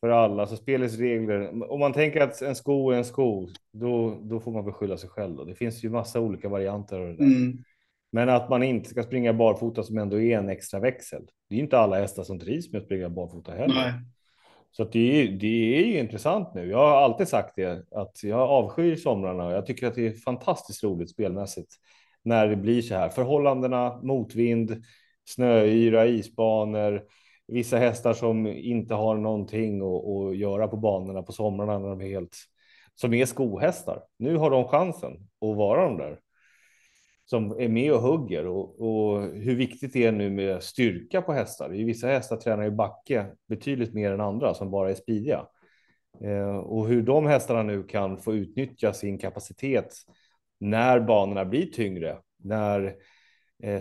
för 0.00 0.08
alla, 0.08 0.46
så 0.46 0.56
spelets 0.56 0.98
regler. 0.98 1.70
Om 1.72 1.80
man 1.80 1.92
tänker 1.92 2.20
att 2.20 2.42
en 2.42 2.54
sko 2.54 2.90
är 2.90 2.96
en 2.96 3.04
sko, 3.04 3.48
då, 3.72 4.18
då 4.22 4.40
får 4.40 4.52
man 4.52 4.64
beskylla 4.64 4.96
sig 4.96 5.10
själv. 5.10 5.36
Då. 5.36 5.44
Det 5.44 5.54
finns 5.54 5.84
ju 5.84 5.90
massa 5.90 6.20
olika 6.20 6.48
varianter. 6.48 7.00
Av 7.00 7.06
det 7.06 7.16
där. 7.16 7.24
Mm. 7.24 7.58
Men 8.12 8.28
att 8.28 8.48
man 8.50 8.62
inte 8.62 8.90
ska 8.90 9.02
springa 9.02 9.32
barfota 9.32 9.82
som 9.82 9.98
ändå 9.98 10.20
är 10.20 10.38
en 10.38 10.48
extra 10.48 10.80
växel. 10.80 11.22
Det 11.48 11.54
är 11.54 11.58
inte 11.58 11.78
alla 11.78 11.98
hästar 11.98 12.22
som 12.22 12.38
trivs 12.38 12.72
med 12.72 12.78
att 12.78 12.84
springa 12.84 13.08
barfota 13.08 13.52
heller. 13.52 13.74
Nej. 13.74 13.92
Så 14.70 14.84
det 14.84 15.22
är, 15.22 15.28
det 15.28 15.78
är 15.78 15.84
ju 15.84 15.98
intressant 15.98 16.54
nu. 16.54 16.70
Jag 16.70 16.78
har 16.78 16.96
alltid 16.96 17.28
sagt 17.28 17.56
det, 17.56 17.84
att 17.90 18.22
jag 18.22 18.40
avskyr 18.40 18.96
somrarna 18.96 19.46
och 19.46 19.52
jag 19.52 19.66
tycker 19.66 19.86
att 19.86 19.94
det 19.94 20.06
är 20.06 20.12
fantastiskt 20.12 20.84
roligt 20.84 21.10
spelmässigt 21.10 21.74
när 22.22 22.48
det 22.48 22.56
blir 22.56 22.82
så 22.82 22.94
här. 22.94 23.08
Förhållandena, 23.08 24.00
motvind, 24.02 24.82
snöyra, 25.26 26.06
isbanor, 26.06 27.02
vissa 27.46 27.76
hästar 27.76 28.12
som 28.12 28.46
inte 28.46 28.94
har 28.94 29.16
någonting 29.16 29.80
att, 29.80 30.36
göra 30.36 30.68
på 30.68 30.76
banorna 30.76 31.22
på 31.22 31.32
somrarna 31.32 31.78
när 31.78 31.88
de 31.88 32.00
är 32.00 32.08
helt 32.08 32.36
som 32.94 33.14
är 33.14 33.26
skohästar. 33.26 34.02
Nu 34.18 34.36
har 34.36 34.50
de 34.50 34.68
chansen 34.68 35.12
att 35.40 35.56
vara 35.56 35.84
de 35.84 35.96
där 35.96 36.20
som 37.24 37.60
är 37.60 37.68
med 37.68 37.92
och 37.92 38.00
hugger 38.00 38.46
och, 38.46 38.80
och 38.80 39.22
hur 39.22 39.56
viktigt 39.56 39.92
det 39.92 40.04
är 40.04 40.12
nu 40.12 40.30
med 40.30 40.62
styrka 40.62 41.22
på 41.22 41.32
hästar. 41.32 41.74
I 41.74 41.84
vissa 41.84 42.06
hästar 42.06 42.36
tränar 42.36 42.64
ju 42.64 42.70
backe 42.70 43.26
betydligt 43.48 43.94
mer 43.94 44.12
än 44.12 44.20
andra 44.20 44.54
som 44.54 44.70
bara 44.70 44.90
är 44.90 44.94
spidiga. 44.94 45.46
Eh, 46.20 46.56
och 46.56 46.88
hur 46.88 47.02
de 47.02 47.26
hästarna 47.26 47.62
nu 47.62 47.82
kan 47.82 48.18
få 48.18 48.34
utnyttja 48.34 48.92
sin 48.92 49.18
kapacitet 49.18 49.94
när 50.60 51.00
banorna 51.00 51.44
blir 51.44 51.66
tyngre, 51.66 52.18
när 52.38 52.94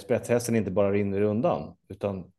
spetshästen 0.02 0.56
inte 0.56 0.72
bara 0.72 0.92
rinner 0.92 1.22
undan, 1.22 1.76
utan 1.90 2.32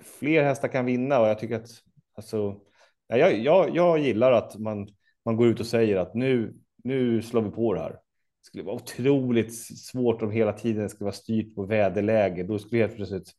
fler 0.00 0.42
hästar 0.42 0.68
kan 0.68 0.84
vinna 0.84 1.20
och 1.20 1.28
jag 1.28 1.38
tycker 1.38 1.56
att 1.56 1.68
alltså, 2.14 2.60
jag, 3.08 3.38
jag, 3.38 3.76
jag 3.76 3.98
gillar 3.98 4.32
att 4.32 4.58
man, 4.58 4.88
man 5.24 5.36
går 5.36 5.46
ut 5.46 5.60
och 5.60 5.66
säger 5.66 5.96
att 5.96 6.14
nu, 6.14 6.54
nu 6.84 7.22
slår 7.22 7.42
vi 7.42 7.50
på 7.50 7.74
det 7.74 7.80
här. 7.80 7.90
Det 7.90 8.46
skulle 8.46 8.64
vara 8.64 8.76
otroligt 8.76 9.54
svårt 9.78 10.22
om 10.22 10.30
hela 10.30 10.52
tiden 10.52 10.88
skulle 10.88 11.04
vara 11.04 11.12
styrt 11.12 11.54
på 11.54 11.66
väderläge. 11.66 12.42
Då 12.42 12.58
skulle 12.58 12.80
helt 12.80 12.96
plötsligt 12.96 13.32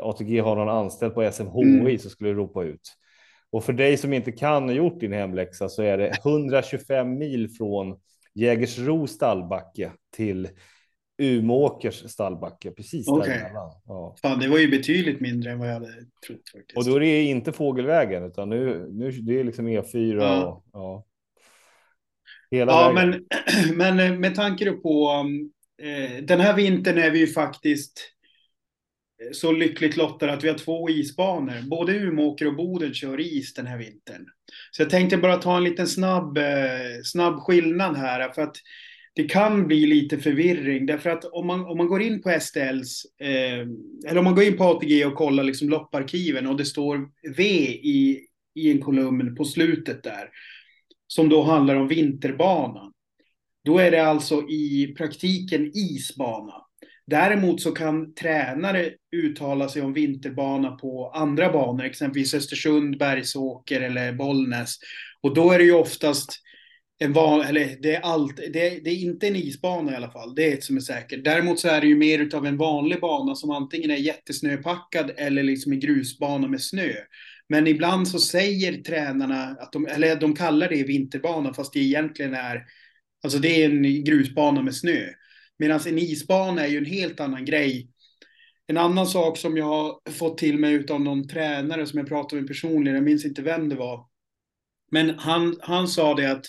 ATG 0.00 0.40
ha 0.40 0.54
någon 0.54 0.68
anställd 0.68 1.14
på 1.14 1.32
SMHI 1.32 1.62
mm. 1.62 1.98
så 1.98 2.10
skulle 2.10 2.32
ropa 2.32 2.64
ut. 2.64 2.94
Och 3.50 3.64
för 3.64 3.72
dig 3.72 3.96
som 3.96 4.12
inte 4.12 4.32
kan 4.32 4.68
och 4.68 4.74
gjort 4.74 5.00
din 5.00 5.12
hemläxa 5.12 5.68
så 5.68 5.82
är 5.82 5.98
det 5.98 6.08
125 6.24 7.18
mil 7.18 7.50
från 7.50 8.00
Jägersro 8.34 9.06
stallbacke 9.06 9.92
till 10.16 10.48
Umåkers 11.18 12.10
stallbacke, 12.10 12.70
precis 12.70 13.08
okay. 13.08 13.28
däremellan. 13.28 13.70
Ja. 13.86 14.16
Fan, 14.22 14.38
det 14.38 14.48
var 14.48 14.58
ju 14.58 14.70
betydligt 14.70 15.20
mindre 15.20 15.50
än 15.50 15.58
vad 15.58 15.68
jag 15.68 15.74
hade 15.74 15.92
trott. 16.26 16.48
Faktiskt. 16.52 16.76
Och 16.76 16.84
då 16.84 16.96
är 16.96 17.00
det 17.00 17.22
inte 17.22 17.52
fågelvägen, 17.52 18.24
utan 18.24 18.50
nu, 18.50 18.88
nu 18.90 19.10
det 19.10 19.40
är 19.40 19.44
liksom 19.44 19.68
E4. 19.68 20.16
Ja. 20.16 20.44
Och, 20.44 20.64
ja. 20.72 21.04
Hela 22.50 22.72
ja, 22.72 22.92
vägen. 22.92 23.26
men, 23.76 23.96
men 23.96 24.20
med 24.20 24.34
tanke 24.34 24.72
på 24.72 25.24
eh, 25.82 26.24
den 26.24 26.40
här 26.40 26.56
vintern 26.56 26.98
är 26.98 27.10
vi 27.10 27.18
ju 27.18 27.26
faktiskt 27.26 28.12
så 29.32 29.52
lyckligt 29.52 29.96
lottade 29.96 30.32
att 30.32 30.44
vi 30.44 30.48
har 30.48 30.58
två 30.58 30.90
isbanor. 30.90 31.68
Både 31.68 31.92
Umeåker 31.92 32.46
och 32.46 32.56
Boden 32.56 32.94
kör 32.94 33.20
is 33.20 33.54
den 33.54 33.66
här 33.66 33.78
vintern. 33.78 34.26
Så 34.70 34.82
jag 34.82 34.90
tänkte 34.90 35.16
bara 35.16 35.36
ta 35.36 35.56
en 35.56 35.64
liten 35.64 35.86
snabb, 35.86 36.38
eh, 36.38 36.44
snabb 37.04 37.40
skillnad 37.40 37.96
här. 37.96 38.32
För 38.32 38.42
att 38.42 38.56
det 39.18 39.24
kan 39.24 39.66
bli 39.66 39.86
lite 39.86 40.18
förvirring. 40.18 40.86
Därför 40.86 41.10
att 41.10 41.24
om 41.24 41.46
man, 41.46 41.64
om 41.64 41.78
man 41.78 41.86
går 41.86 42.02
in 42.02 42.22
på 42.22 42.30
STLs, 42.40 43.04
eh, 43.20 43.60
eller 44.08 44.18
om 44.18 44.24
man 44.24 44.34
går 44.34 44.44
in 44.44 44.56
på 44.56 44.64
ATG 44.64 45.04
och 45.04 45.14
kollar 45.14 45.44
liksom 45.44 45.68
lopparkiven 45.68 46.46
och 46.46 46.56
det 46.56 46.64
står 46.64 47.08
V 47.36 47.44
i, 47.82 48.26
i 48.54 48.70
en 48.70 48.80
kolumn 48.80 49.36
på 49.36 49.44
slutet 49.44 50.02
där. 50.02 50.28
Som 51.06 51.28
då 51.28 51.42
handlar 51.42 51.74
om 51.74 51.88
vinterbanan. 51.88 52.92
Då 53.64 53.78
är 53.78 53.90
det 53.90 54.06
alltså 54.06 54.48
i 54.48 54.94
praktiken 54.98 55.70
isbana. 55.74 56.54
Däremot 57.06 57.60
så 57.60 57.72
kan 57.72 58.14
tränare 58.14 58.90
uttala 59.16 59.68
sig 59.68 59.82
om 59.82 59.92
vinterbana 59.92 60.70
på 60.70 61.10
andra 61.14 61.52
banor, 61.52 61.84
exempelvis 61.84 62.34
Östersund, 62.34 62.98
Bergsåker 62.98 63.80
eller 63.80 64.12
Bollnäs. 64.12 64.76
Och 65.20 65.34
då 65.34 65.50
är 65.50 65.58
det 65.58 65.64
ju 65.64 65.74
oftast 65.74 66.42
en 66.98 67.12
van, 67.12 67.40
eller 67.40 67.76
det 67.82 67.94
är, 67.94 68.00
allt, 68.00 68.36
det, 68.36 68.68
är, 68.68 68.80
det 68.80 68.90
är 68.90 68.96
inte 68.96 69.28
en 69.28 69.36
isbana 69.36 69.92
i 69.92 69.96
alla 69.96 70.10
fall, 70.10 70.34
det 70.34 70.50
är 70.50 70.54
ett 70.54 70.64
som 70.64 70.76
är 70.76 70.80
säkert. 70.80 71.24
Däremot 71.24 71.60
så 71.60 71.68
är 71.68 71.80
det 71.80 71.86
ju 71.86 71.96
mer 71.96 72.34
av 72.34 72.46
en 72.46 72.56
vanlig 72.56 73.00
bana 73.00 73.34
som 73.34 73.50
antingen 73.50 73.90
är 73.90 73.96
jättesnöpackad 73.96 75.10
eller 75.16 75.42
liksom 75.42 75.72
en 75.72 75.80
grusbana 75.80 76.48
med 76.48 76.62
snö. 76.62 76.92
Men 77.48 77.66
ibland 77.66 78.08
så 78.08 78.18
säger 78.18 78.82
tränarna 78.82 79.42
att 79.44 79.72
de, 79.72 79.86
eller 79.86 80.16
de 80.16 80.34
kallar 80.34 80.68
det 80.68 80.82
vinterbana 80.82 81.54
fast 81.54 81.72
det 81.72 81.80
egentligen 81.80 82.34
är, 82.34 82.64
alltså 83.22 83.38
det 83.38 83.62
är 83.62 83.70
en 83.70 84.04
grusbana 84.04 84.62
med 84.62 84.74
snö. 84.74 85.06
Medan 85.58 85.80
en 85.86 85.98
isbana 85.98 86.62
är 86.62 86.68
ju 86.68 86.78
en 86.78 86.84
helt 86.84 87.20
annan 87.20 87.44
grej. 87.44 87.88
En 88.66 88.76
annan 88.76 89.06
sak 89.06 89.38
som 89.38 89.56
jag 89.56 89.64
har 89.64 90.10
fått 90.10 90.38
till 90.38 90.58
mig 90.58 90.86
av 90.90 91.00
någon 91.00 91.28
tränare 91.28 91.86
som 91.86 91.98
jag 91.98 92.08
pratade 92.08 92.42
med 92.42 92.48
personligen, 92.48 92.94
jag 92.94 93.04
minns 93.04 93.24
inte 93.24 93.42
vem 93.42 93.68
det 93.68 93.76
var. 93.76 94.06
Men 94.90 95.18
han, 95.18 95.56
han 95.60 95.88
sa 95.88 96.14
det 96.14 96.30
att 96.30 96.46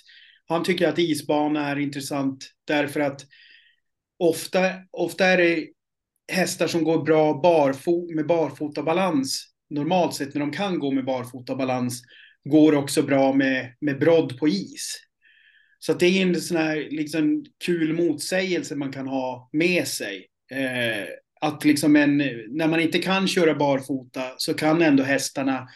han 0.49 0.63
tycker 0.63 0.87
att 0.87 0.99
isbana 0.99 1.69
är 1.69 1.79
intressant 1.79 2.51
därför 2.65 2.99
att 2.99 3.25
ofta, 4.19 4.59
ofta 4.91 5.25
är 5.25 5.37
det 5.37 5.67
hästar 6.31 6.67
som 6.67 6.83
går 6.83 7.03
bra 7.03 7.39
barfot, 7.43 8.15
med 8.15 8.27
barfotabalans. 8.27 9.45
Normalt 9.69 10.13
sett 10.13 10.33
när 10.33 10.39
de 10.39 10.51
kan 10.51 10.79
gå 10.79 10.91
med 10.91 11.05
barfotabalans 11.05 12.01
går 12.43 12.75
också 12.75 13.03
bra 13.03 13.33
med, 13.33 13.75
med 13.81 13.99
brodd 13.99 14.37
på 14.39 14.47
is. 14.47 14.95
Så 15.79 15.93
det 15.93 16.05
är 16.05 16.21
en 16.21 16.41
sån 16.41 16.57
här 16.57 16.87
liksom, 16.91 17.45
kul 17.65 17.93
motsägelse 17.93 18.75
man 18.75 18.91
kan 18.91 19.07
ha 19.07 19.49
med 19.51 19.87
sig. 19.87 20.27
Eh, 20.51 21.07
att 21.41 21.65
liksom 21.65 21.95
en, 21.95 22.17
när 22.47 22.67
man 22.67 22.79
inte 22.79 22.99
kan 22.99 23.27
köra 23.27 23.55
barfota 23.55 24.33
så 24.37 24.53
kan 24.53 24.81
ändå 24.81 25.03
hästarna, 25.03 25.67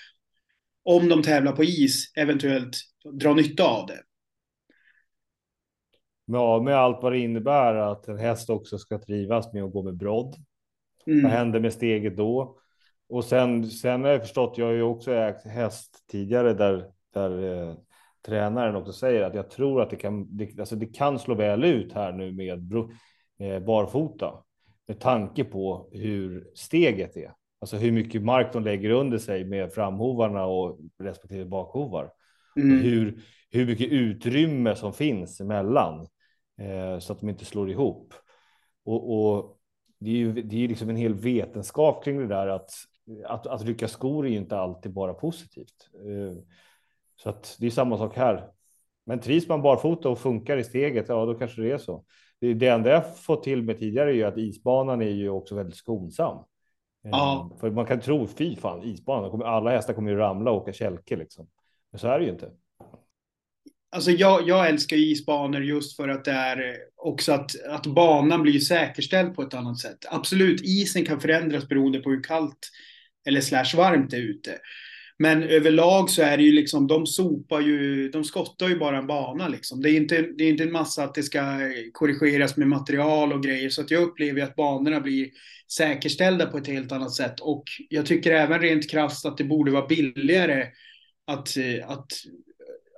om 0.84 1.10
de 1.10 1.24
tävlar 1.24 1.52
på 1.52 1.64
is, 1.64 2.12
eventuellt 2.16 2.78
dra 3.20 3.34
nytta 3.34 3.64
av 3.64 3.88
det. 3.88 4.02
Ja, 6.26 6.62
med 6.62 6.76
allt 6.76 7.04
vad 7.04 7.12
det 7.12 7.20
innebär 7.20 7.76
att 7.76 8.08
en 8.08 8.18
häst 8.18 8.50
också 8.50 8.78
ska 8.78 9.00
trivas 9.00 9.54
med 9.54 9.64
att 9.64 9.74
gå 9.74 9.84
med 9.84 9.98
brodd. 9.98 10.36
Mm. 11.08 11.24
Vad 11.24 11.32
händer 11.32 11.60
med 11.60 11.74
steget 11.74 12.18
då? 12.18 12.58
Och 13.10 13.26
sen, 13.26 13.70
sen 13.70 14.04
har 14.04 14.10
jag 14.10 14.22
förstått, 14.22 14.58
jag 14.58 14.66
har 14.66 14.74
ju 14.74 14.82
också 14.82 15.14
ägt 15.14 15.46
häst 15.46 16.04
tidigare 16.12 16.54
där, 16.54 16.86
där 17.14 17.70
eh, 17.70 17.76
tränaren 18.26 18.76
också 18.76 18.94
säger 18.94 19.22
att 19.24 19.36
jag 19.36 19.50
tror 19.50 19.82
att 19.82 19.90
det 19.90 19.96
kan, 19.96 20.38
det, 20.38 20.60
alltså 20.60 20.76
det 20.76 20.86
kan 20.86 21.20
slå 21.20 21.36
väl 21.36 21.64
ut 21.64 21.94
här 21.94 22.12
nu 22.12 22.32
med 22.32 22.62
bro, 22.62 22.92
eh, 23.40 23.60
barfota 23.60 24.44
med 24.88 25.00
tanke 25.00 25.44
på 25.44 25.90
hur 25.92 26.48
steget 26.56 27.18
är. 27.18 27.34
Alltså 27.62 27.78
hur 27.78 27.92
mycket 27.92 28.24
mark 28.24 28.54
de 28.54 28.64
lägger 28.64 28.90
under 28.90 29.18
sig 29.18 29.46
med 29.46 29.74
framhovarna 29.74 30.46
och 30.46 30.80
respektive 31.00 31.46
bakhovar. 31.46 32.10
Mm. 32.56 32.82
hur, 32.82 33.22
hur 33.54 33.66
mycket 33.66 33.88
utrymme 33.88 34.76
som 34.76 34.94
finns 34.94 35.42
emellan 35.42 36.08
eh, 36.58 37.00
så 37.00 37.14
att 37.14 37.20
de 37.20 37.30
inte 37.30 37.46
slår 37.46 37.70
ihop. 37.70 38.14
Och, 38.86 39.14
och 39.14 39.58
det 40.00 40.10
är 40.10 40.16
ju 40.16 40.34
det 40.34 40.64
är 40.64 40.68
liksom 40.68 40.90
en 40.90 40.96
hel 40.96 41.14
vetenskap 41.14 42.04
kring 42.04 42.20
det 42.20 42.28
där 42.28 42.48
att 42.48 42.72
att, 43.26 43.48
att 43.48 43.64
rycka 43.64 43.88
skor 43.88 44.26
är 44.26 44.30
ju 44.30 44.38
inte 44.38 44.58
alltid 44.58 44.94
bara 44.94 45.14
positivt. 45.14 45.90
Eh, 45.94 46.38
så 47.16 47.30
att 47.30 47.58
det 47.60 47.66
är 47.66 47.72
samma 47.72 47.98
sak 47.98 48.16
här. 48.16 48.50
Men 49.06 49.20
trivs 49.20 49.48
man 49.48 49.62
barfota 49.62 50.10
och 50.10 50.20
funkar 50.20 50.58
i 50.58 50.64
steget, 50.64 51.10
ja 51.10 51.26
då 51.26 51.34
kanske 51.34 51.62
det 51.62 51.72
är 51.72 51.78
så. 51.78 52.06
Det, 52.40 52.54
det 52.54 52.68
enda 52.68 52.90
jag 52.90 53.18
fått 53.18 53.44
till 53.44 53.64
med 53.64 53.80
tidigare 53.80 54.10
är 54.10 54.14
ju 54.14 54.24
att 54.24 54.38
isbanan 54.38 55.02
är 55.02 55.10
ju 55.10 55.30
också 55.30 55.56
väldigt 55.56 55.76
skonsam. 55.76 56.38
Eh, 57.06 57.10
ja. 57.12 57.58
För 57.60 57.72
man 57.72 57.86
kan 57.86 58.00
tro, 58.00 58.28
fy 58.28 58.56
fan, 58.56 58.84
isbanan, 58.84 59.42
alla 59.42 59.72
hästar 59.72 59.94
kommer 59.94 60.12
ju 60.12 60.18
ramla 60.18 60.52
och 60.52 60.58
åka 60.58 60.74
kälke 60.74 61.16
liksom. 61.16 61.48
Men 61.92 62.00
så 62.00 62.08
är 62.08 62.20
det 62.20 62.26
ju 62.26 62.32
inte. 62.32 62.52
Alltså 63.94 64.12
jag, 64.12 64.48
jag 64.48 64.70
älskar 64.70 64.98
isbanor 64.98 65.64
just 65.64 65.96
för 65.96 66.08
att 66.08 66.26
det 66.26 66.32
är 66.32 66.78
också 66.96 67.32
att, 67.32 67.52
att 67.70 67.86
banan 67.86 68.42
blir 68.42 68.60
säkerställd 68.60 69.36
på 69.36 69.42
ett 69.42 69.54
annat 69.54 69.80
sätt. 69.80 69.98
Absolut, 70.10 70.62
isen 70.62 71.06
kan 71.06 71.22
förändras 71.22 71.68
beroende 71.68 72.00
på 72.00 72.10
hur 72.10 72.24
kallt 72.24 72.70
eller 73.28 73.42
slash 73.42 73.76
varmt 73.76 74.12
det 74.12 74.18
är 74.18 74.22
ute. 74.22 74.60
Men 75.20 75.44
överlag 75.44 76.10
så 76.10 76.22
är 76.22 76.38
det 76.38 76.44
ju 76.44 76.52
liksom, 76.52 76.88
de 76.88 77.08
sopar 77.08 77.62
ju, 77.62 78.10
de 78.10 78.24
skottar 78.24 78.68
ju 78.68 78.80
bara 78.80 78.98
en 78.98 79.08
bana 79.08 79.48
liksom. 79.48 79.82
Det 79.82 79.90
är 79.90 79.98
inte, 79.98 80.22
det 80.22 80.44
är 80.44 80.50
inte 80.50 80.64
en 80.64 80.72
massa 80.72 81.04
att 81.04 81.16
det 81.16 81.24
ska 81.24 81.42
korrigeras 81.92 82.58
med 82.58 82.68
material 82.68 83.34
och 83.34 83.44
grejer. 83.44 83.70
Så 83.70 83.82
att 83.82 83.92
jag 83.92 84.04
upplever 84.04 84.42
att 84.42 84.56
banorna 84.56 85.00
blir 85.00 85.30
säkerställda 85.78 86.46
på 86.46 86.58
ett 86.58 86.68
helt 86.68 86.92
annat 86.92 87.14
sätt. 87.14 87.40
Och 87.40 87.64
jag 87.90 88.06
tycker 88.06 88.32
även 88.32 88.62
rent 88.62 88.90
krasst 88.90 89.26
att 89.26 89.38
det 89.38 89.44
borde 89.44 89.72
vara 89.72 89.88
billigare 89.88 90.68
att, 91.28 91.50
att, 91.86 92.12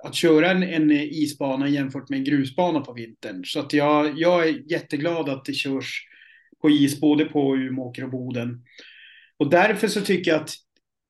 att 0.06 0.14
köra 0.14 0.50
en, 0.50 0.62
en 0.62 0.90
isbana 0.90 1.68
jämfört 1.68 2.08
med 2.08 2.18
en 2.18 2.24
grusbana 2.24 2.80
på 2.80 2.92
vintern. 2.92 3.44
Så 3.44 3.60
att 3.60 3.72
jag, 3.72 4.18
jag 4.18 4.48
är 4.48 4.72
jätteglad 4.72 5.28
att 5.28 5.44
det 5.44 5.52
körs 5.52 6.02
på 6.62 6.70
is 6.70 7.00
både 7.00 7.24
på 7.24 7.56
Umeåker 7.56 8.04
och 8.04 8.10
Boden. 8.10 8.62
Och 9.36 9.50
därför 9.50 9.88
så 9.88 10.00
tycker 10.00 10.30
jag 10.30 10.40
att 10.40 10.54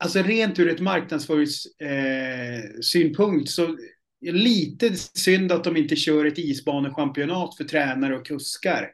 alltså 0.05 0.23
rent 0.23 0.59
ur 0.59 0.69
ett 0.69 0.81
marknadsföringssynpunkt 0.81 3.49
eh, 3.49 3.53
så 3.53 3.63
är 3.63 3.77
det 4.21 4.33
lite 4.33 4.97
synd 4.97 5.53
att 5.53 5.65
de 5.65 5.77
inte 5.77 5.97
kör 5.97 6.25
ett 6.25 6.39
isbanechampionat 6.39 7.57
för 7.57 7.65
tränare 7.65 8.17
och 8.17 8.27
kuskar 8.27 8.91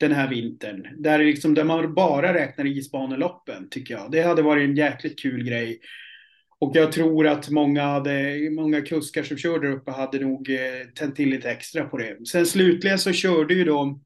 den 0.00 0.12
här 0.12 0.28
vintern. 0.28 1.02
Där, 1.02 1.18
liksom, 1.18 1.54
där 1.54 1.64
man 1.64 1.94
bara 1.94 2.34
räknar 2.34 2.66
isbaneloppen, 2.66 3.68
tycker 3.70 3.94
jag. 3.94 4.10
Det 4.10 4.22
hade 4.22 4.42
varit 4.42 4.68
en 4.68 4.76
jäkligt 4.76 5.18
kul 5.18 5.44
grej. 5.44 5.80
Och 6.58 6.76
jag 6.76 6.92
tror 6.92 7.26
att 7.26 7.50
många, 7.50 7.82
hade, 7.82 8.50
många 8.50 8.80
kuskar 8.80 9.22
som 9.22 9.36
körde 9.36 9.68
där 9.68 9.76
uppe 9.76 9.90
hade 9.90 10.18
nog 10.18 10.50
eh, 10.50 10.88
tänt 10.94 11.16
till 11.16 11.28
lite 11.28 11.50
extra 11.50 11.84
på 11.84 11.98
det. 11.98 12.26
Sen 12.28 12.46
slutligen 12.46 12.98
så 12.98 13.12
körde 13.12 13.54
ju 13.54 13.64
de. 13.64 14.02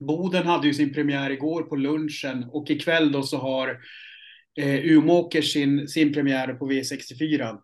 Boden 0.00 0.46
hade 0.46 0.66
ju 0.66 0.74
sin 0.74 0.94
premiär 0.94 1.30
igår 1.30 1.62
på 1.62 1.76
lunchen 1.76 2.44
och 2.52 2.70
ikväll 2.70 3.12
då 3.12 3.22
så 3.22 3.36
har 3.36 3.78
eh, 4.60 4.86
Umeåker 4.86 5.42
sin, 5.42 5.88
sin 5.88 6.12
premiär 6.12 6.54
på 6.54 6.70
V64. 6.70 7.58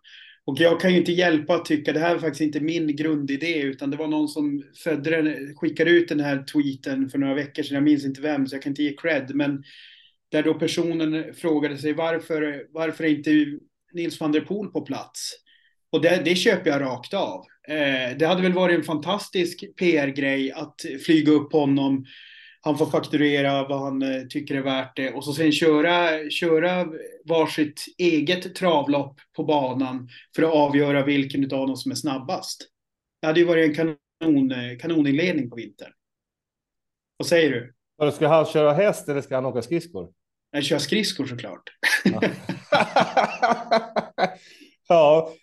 Och 0.45 0.59
jag 0.59 0.79
kan 0.79 0.91
ju 0.91 0.97
inte 0.97 1.11
hjälpa 1.11 1.55
att 1.55 1.65
tycka, 1.65 1.93
det 1.93 1.99
här 1.99 2.15
är 2.15 2.19
faktiskt 2.19 2.41
inte 2.41 2.59
min 2.59 2.95
grundidé, 2.95 3.61
utan 3.61 3.91
det 3.91 3.97
var 3.97 4.07
någon 4.07 4.27
som 4.27 4.63
födde 4.83 5.09
den, 5.09 5.55
skickade 5.55 5.91
ut 5.91 6.09
den 6.09 6.19
här 6.19 6.43
tweeten 6.43 7.09
för 7.09 7.17
några 7.17 7.33
veckor 7.33 7.63
sedan, 7.63 7.75
jag 7.75 7.83
minns 7.83 8.05
inte 8.05 8.21
vem, 8.21 8.47
så 8.47 8.55
jag 8.55 8.63
kan 8.63 8.71
inte 8.71 8.83
ge 8.83 8.93
cred, 8.93 9.31
men 9.35 9.63
där 10.31 10.43
då 10.43 10.53
personen 10.53 11.33
frågade 11.33 11.77
sig 11.77 11.93
varför, 11.93 12.65
varför 12.69 13.03
inte 13.03 13.59
Nils 13.93 14.19
van 14.19 14.31
der 14.31 14.41
Poel 14.41 14.71
på 14.71 14.81
plats? 14.81 15.33
Och 15.91 16.01
det, 16.01 16.21
det 16.25 16.35
köper 16.35 16.69
jag 16.69 16.81
rakt 16.81 17.13
av. 17.13 17.45
Eh, 17.67 18.17
det 18.17 18.25
hade 18.25 18.41
väl 18.41 18.53
varit 18.53 18.77
en 18.77 18.83
fantastisk 18.83 19.75
PR-grej 19.75 20.51
att 20.51 20.75
flyga 21.05 21.31
upp 21.31 21.53
honom. 21.53 22.05
Han 22.61 22.77
får 22.77 22.85
fakturera 22.85 23.67
vad 23.67 23.79
han 23.79 24.01
eh, 24.01 24.21
tycker 24.29 24.55
är 24.55 24.61
värt 24.61 24.95
det 24.95 25.11
och 25.11 25.25
så 25.25 25.33
sen 25.33 25.51
köra, 25.51 26.29
köra 26.29 26.87
varsitt 27.25 27.85
eget 27.97 28.55
travlopp 28.55 29.19
på 29.35 29.43
banan 29.43 30.09
för 30.35 30.43
att 30.43 30.53
avgöra 30.53 31.05
vilken 31.05 31.43
av 31.43 31.67
dem 31.67 31.75
som 31.75 31.91
är 31.91 31.95
snabbast. 31.95 32.67
Det 33.21 33.27
hade 33.27 33.39
ju 33.39 33.45
varit 33.45 33.69
en 33.69 33.95
kanon, 34.19 34.51
eh, 34.51 34.77
kanoninledning 34.77 35.49
på 35.49 35.55
vintern. 35.55 35.91
Vad 37.17 37.27
säger 37.27 37.49
du? 37.49 37.73
Ska 38.11 38.27
han 38.27 38.45
köra 38.45 38.73
häst 38.73 39.09
eller 39.09 39.21
ska 39.21 39.35
han 39.35 39.45
åka 39.45 39.61
skridskor? 39.61 40.09
Jag 40.51 40.63
kör 40.63 40.77
skridskor 40.77 41.25
såklart. 41.25 41.63
Ja. 42.03 42.21
ja, 44.87 45.33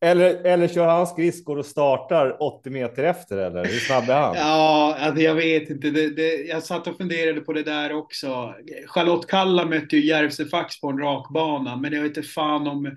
eller, 0.00 0.44
eller 0.44 0.68
kör 0.68 0.86
han 0.86 1.06
skridskor 1.06 1.58
och 1.58 1.66
startar 1.66 2.42
80 2.42 2.70
meter 2.70 3.04
efter 3.04 3.36
eller 3.36 3.64
hur 3.64 3.78
snabb 3.78 4.08
är 4.08 4.20
han? 4.20 4.34
Ja, 4.38 4.96
alltså 5.00 5.22
jag 5.22 5.34
vet 5.34 5.70
inte. 5.70 5.90
Det, 5.90 6.10
det, 6.10 6.34
jag 6.34 6.62
satt 6.62 6.86
och 6.86 6.96
funderade 6.96 7.40
på 7.40 7.52
det 7.52 7.62
där 7.62 7.92
också. 7.92 8.54
Charlotte 8.86 9.26
Kalla 9.26 9.64
mötte 9.64 9.96
ju 9.96 10.06
Järvsö 10.06 10.44
Fax 10.44 10.80
på 10.80 10.88
en 10.88 10.98
rakbana, 10.98 11.76
men 11.76 11.92
jag 11.92 12.02
vet 12.02 12.16
inte 12.16 12.28
fan 12.28 12.66
om 12.66 12.96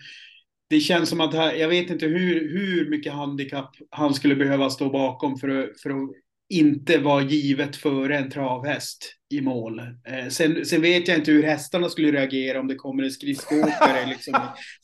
det 0.69 0.79
känns 0.79 1.09
som 1.09 1.21
att 1.21 1.33
jag 1.33 1.67
vet 1.67 1.89
inte 1.89 2.05
hur, 2.05 2.49
hur 2.49 2.89
mycket 2.89 3.13
handikapp 3.13 3.71
han 3.89 4.13
skulle 4.13 4.35
behöva 4.35 4.69
stå 4.69 4.89
bakom 4.89 5.37
för 5.37 5.49
att, 5.49 5.81
för 5.81 5.89
att 5.89 6.09
inte 6.49 6.97
vara 6.97 7.21
givet 7.21 7.75
före 7.75 8.17
en 8.17 8.31
travhäst 8.31 9.15
i 9.29 9.41
mål. 9.41 9.79
Eh, 9.79 10.27
sen, 10.29 10.65
sen, 10.65 10.81
vet 10.81 11.07
jag 11.07 11.17
inte 11.17 11.31
hur 11.31 11.43
hästarna 11.43 11.89
skulle 11.89 12.11
reagera 12.11 12.59
om 12.59 12.67
det 12.67 12.75
kommer 12.75 13.03
en 13.03 13.11
skridskoåkare 13.11 14.05
liksom 14.05 14.33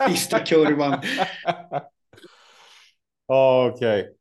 i 0.10 0.14
sista 0.14 0.40
kurvan. 0.46 0.94
Okej. 3.26 4.00
Okay. 4.02 4.14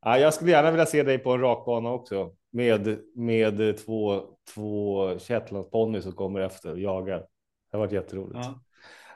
Ja, 0.00 0.18
jag 0.18 0.34
skulle 0.34 0.50
gärna 0.50 0.70
vilja 0.70 0.86
se 0.86 1.02
dig 1.02 1.18
på 1.18 1.32
en 1.32 1.40
rakbana 1.40 1.90
också 1.90 2.32
med 2.52 2.98
med 3.14 3.76
två, 3.78 4.22
två 4.54 5.18
Shetlandsponnyer 5.18 6.00
som 6.00 6.12
kommer 6.12 6.40
efter 6.40 6.72
och 6.72 6.78
jagar. 6.78 7.18
Det 7.18 7.76
har 7.76 7.78
varit 7.78 7.92
jätteroligt. 7.92 8.38
Ja. 8.42 8.60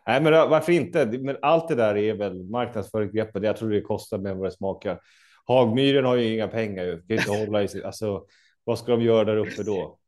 Nej, 0.07 0.23
men 0.23 0.33
varför 0.33 0.73
inte? 0.73 1.07
Men 1.07 1.37
allt 1.43 1.69
det 1.69 1.75
där 1.75 1.97
är 1.97 2.15
väl 2.15 2.45
marknadsföringsgreppet. 2.45 3.43
Jag 3.43 3.57
tror 3.57 3.71
det 3.71 3.81
kostar 3.81 4.19
mer 4.19 4.31
än 4.31 4.39
vad 4.39 4.47
det 4.47 4.57
smakar. 4.57 5.01
Hagmyren 5.47 6.05
har 6.05 6.17
ju 6.17 6.35
inga 6.35 6.49
pengar. 6.49 7.03
Kan 7.09 7.17
inte 7.17 7.31
hålla 7.47 7.63
i 7.63 7.69
sig. 7.69 7.85
Alltså, 7.85 8.27
vad 8.65 8.79
ska 8.79 8.93
de 8.93 9.03
göra 9.03 9.25
där 9.25 9.37
uppe 9.37 9.63
då? 9.63 9.99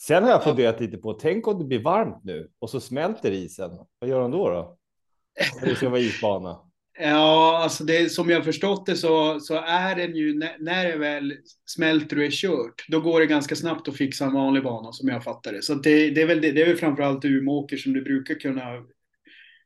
Sen 0.00 0.22
har 0.22 0.30
jag 0.30 0.44
funderat 0.44 0.80
lite 0.80 0.96
på, 0.96 1.12
tänk 1.12 1.48
om 1.48 1.58
det 1.58 1.64
blir 1.64 1.82
varmt 1.82 2.24
nu 2.24 2.50
och 2.58 2.70
så 2.70 2.80
smälter 2.80 3.32
isen. 3.32 3.70
Vad 3.98 4.10
gör 4.10 4.20
de 4.20 4.30
då? 4.30 4.50
då? 4.50 4.76
Det 5.62 5.74
ska 5.74 5.88
vara 5.88 6.00
isbana. 6.00 6.58
Ja, 7.02 7.60
alltså 7.62 7.84
det, 7.84 8.12
som 8.12 8.30
jag 8.30 8.44
förstått 8.44 8.86
det 8.86 8.96
så, 8.96 9.40
så 9.40 9.54
är 9.54 9.96
den 9.96 10.16
ju, 10.16 10.38
när, 10.38 10.56
när 10.58 10.88
det 10.88 10.96
väl 10.96 11.34
smälter 11.66 12.18
och 12.18 12.24
är 12.24 12.30
kört, 12.30 12.84
då 12.88 13.00
går 13.00 13.20
det 13.20 13.26
ganska 13.26 13.56
snabbt 13.56 13.88
att 13.88 13.96
fixa 13.96 14.24
en 14.24 14.32
vanlig 14.32 14.62
bana 14.62 14.92
som 14.92 15.08
jag 15.08 15.24
fattar 15.24 15.52
det. 15.52 15.62
Så 15.62 15.74
det, 15.74 16.10
det 16.10 16.22
är 16.22 16.26
väl 16.26 16.40
det, 16.40 16.52
det 16.52 16.62
är 16.62 16.66
väl 16.66 16.76
framförallt 16.76 17.24
Umeåker 17.24 17.76
som 17.76 17.92
det 17.92 18.00
brukar 18.00 18.34
kunna 18.34 18.62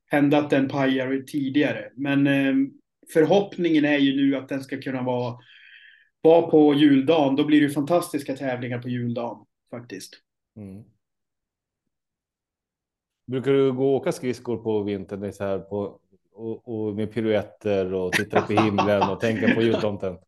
hända 0.07 0.39
att 0.39 0.51
den 0.51 0.69
pajar 0.69 1.25
tidigare. 1.27 1.91
Men 1.97 2.27
eh, 2.27 2.55
förhoppningen 3.13 3.85
är 3.85 3.99
ju 3.99 4.17
nu 4.17 4.37
att 4.37 4.49
den 4.49 4.63
ska 4.63 4.81
kunna 4.81 5.03
vara, 5.03 5.39
vara 6.23 6.51
på 6.51 6.75
juldagen. 6.75 7.37
Då 7.37 7.45
blir 7.45 7.61
det 7.61 7.71
fantastiska 7.71 8.37
tävlingar 8.37 8.79
på 8.79 8.89
juldagen 8.89 9.45
faktiskt. 9.71 10.15
Mm. 10.57 10.85
Brukar 13.27 13.53
du 13.53 13.73
gå 13.73 13.85
och 13.85 13.95
åka 13.95 14.13
skridskor 14.13 14.57
på 14.57 14.83
vintern 14.83 15.33
så 15.33 15.45
här 15.45 15.59
på 15.59 16.01
och, 16.35 16.69
och, 16.69 16.95
med 16.95 17.13
piruetter 17.13 17.95
och 17.95 18.13
titta 18.13 18.53
i 18.53 18.57
himlen 18.57 19.11
och 19.11 19.21
tänka 19.21 19.55
på 19.55 19.63
jultomten? 19.63 20.17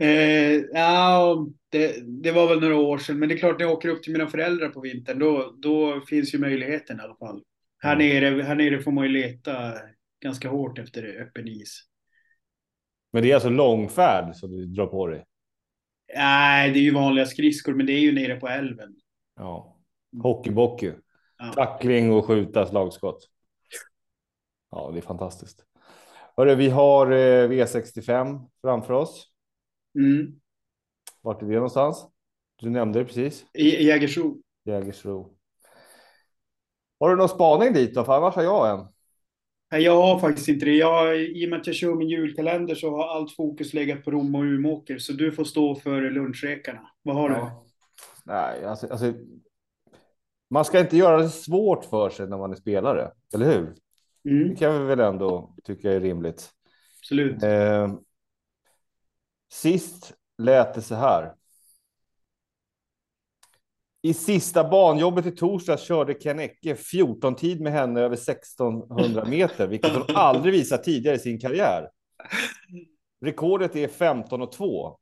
Eh, 0.00 0.52
ja, 0.72 1.46
det, 1.68 1.96
det, 2.22 2.32
var 2.32 2.48
väl 2.48 2.60
några 2.60 2.76
år 2.76 2.98
sedan, 2.98 3.18
men 3.18 3.28
det 3.28 3.34
är 3.34 3.38
klart 3.38 3.58
när 3.58 3.66
jag 3.66 3.72
åker 3.72 3.88
upp 3.88 4.02
till 4.02 4.12
mina 4.12 4.26
föräldrar 4.26 4.68
på 4.68 4.80
vintern, 4.80 5.18
då, 5.18 5.54
då 5.56 6.00
finns 6.00 6.34
ju 6.34 6.38
möjligheten 6.38 6.98
i 6.98 7.02
alla 7.02 7.14
fall. 7.14 7.42
Här, 7.78 7.96
mm. 7.96 8.08
nere, 8.08 8.42
här 8.42 8.54
nere 8.54 8.82
får 8.82 8.92
man 8.92 9.04
ju 9.04 9.10
leta 9.12 9.72
ganska 10.22 10.48
hårt 10.48 10.78
efter 10.78 11.22
öppen 11.22 11.48
is. 11.48 11.82
Men 13.12 13.22
det 13.22 13.30
är 13.30 13.34
alltså 13.34 13.50
långfärd 13.50 14.36
som 14.36 14.50
du 14.50 14.66
drar 14.66 14.86
på 14.86 15.06
dig? 15.06 15.24
Nej, 16.16 16.70
det 16.70 16.78
är 16.78 16.82
ju 16.82 16.94
vanliga 16.94 17.26
skridskor, 17.26 17.74
men 17.74 17.86
det 17.86 17.92
är 17.92 18.00
ju 18.00 18.12
nere 18.12 18.36
på 18.36 18.48
älven. 18.48 18.96
Ja, 19.36 19.76
hockeybocky. 20.22 20.92
Ja. 21.38 21.52
Tackling 21.52 22.12
och 22.12 22.26
skjuta 22.26 22.66
slagskott. 22.66 23.28
Ja, 24.70 24.90
det 24.92 24.98
är 24.98 25.02
fantastiskt. 25.02 25.64
Hörru, 26.36 26.54
vi 26.54 26.68
har 26.68 27.10
eh, 27.10 27.48
V65 27.48 28.48
framför 28.62 28.94
oss. 28.94 29.28
Mm. 29.94 30.40
Vart 31.20 31.42
är 31.42 31.46
det 31.46 31.54
någonstans? 31.54 32.06
Du 32.56 32.70
nämnde 32.70 32.98
det 32.98 33.04
precis. 33.04 33.46
I 33.52 33.84
Jägersro. 33.84 34.36
Jägersro. 34.64 35.36
Har 37.00 37.10
du 37.10 37.16
någon 37.16 37.28
spaning 37.28 37.72
dit 37.72 37.94
då? 37.94 38.04
För 38.04 38.12
annars 38.12 38.34
har 38.34 38.42
jag 38.42 38.70
en. 38.70 38.86
Nej, 39.72 39.82
jag 39.82 40.02
har 40.02 40.18
faktiskt 40.18 40.48
inte 40.48 40.64
det. 40.64 40.74
Jag, 40.74 41.22
I 41.22 41.46
och 41.46 41.50
med 41.50 41.60
att 41.60 41.66
jag 41.66 41.76
kör 41.76 41.94
min 41.94 42.08
julkalender 42.08 42.74
så 42.74 42.90
har 42.96 43.08
allt 43.08 43.36
fokus 43.36 43.74
legat 43.74 44.04
på 44.04 44.10
Rom 44.10 44.34
och 44.34 44.42
Umeåker. 44.42 44.98
Så 44.98 45.12
du 45.12 45.32
får 45.32 45.44
stå 45.44 45.74
för 45.74 46.10
lunchrekarna. 46.10 46.90
Vad 47.02 47.16
har 47.16 47.30
ja. 47.30 47.36
du? 47.36 47.70
Nej, 48.32 48.64
alltså, 48.64 48.86
alltså, 48.86 49.12
man 50.50 50.64
ska 50.64 50.80
inte 50.80 50.96
göra 50.96 51.22
det 51.22 51.28
svårt 51.28 51.84
för 51.84 52.10
sig 52.10 52.28
när 52.28 52.38
man 52.38 52.52
är 52.52 52.56
spelare, 52.56 53.10
eller 53.34 53.46
hur? 53.46 53.74
Mm. 54.24 54.48
Det 54.48 54.56
kan 54.56 54.80
vi 54.80 54.86
väl 54.86 55.00
ändå 55.00 55.54
tycka 55.64 55.92
är 55.92 56.00
rimligt. 56.00 56.50
Absolut. 56.98 57.42
Eh, 57.42 57.94
sist 59.52 60.14
lät 60.38 60.74
det 60.74 60.82
så 60.82 60.94
här. 60.94 61.34
I 64.02 64.14
sista 64.14 64.68
banjobbet 64.68 65.26
i 65.26 65.30
torsdags 65.30 65.82
körde 65.82 66.14
Ken 66.14 66.38
Ecke 66.38 66.76
14 66.76 67.34
tid 67.34 67.60
med 67.60 67.72
henne 67.72 68.00
över 68.00 68.16
1600 68.16 69.24
meter, 69.24 69.66
vilket 69.66 69.92
hon 69.92 70.16
aldrig 70.16 70.54
visat 70.54 70.84
tidigare 70.84 71.16
i 71.16 71.18
sin 71.18 71.40
karriär. 71.40 71.88
Rekordet 73.24 73.76
är 73.76 73.88
15 73.88 74.42
och 74.42 74.52
2. 74.52 74.98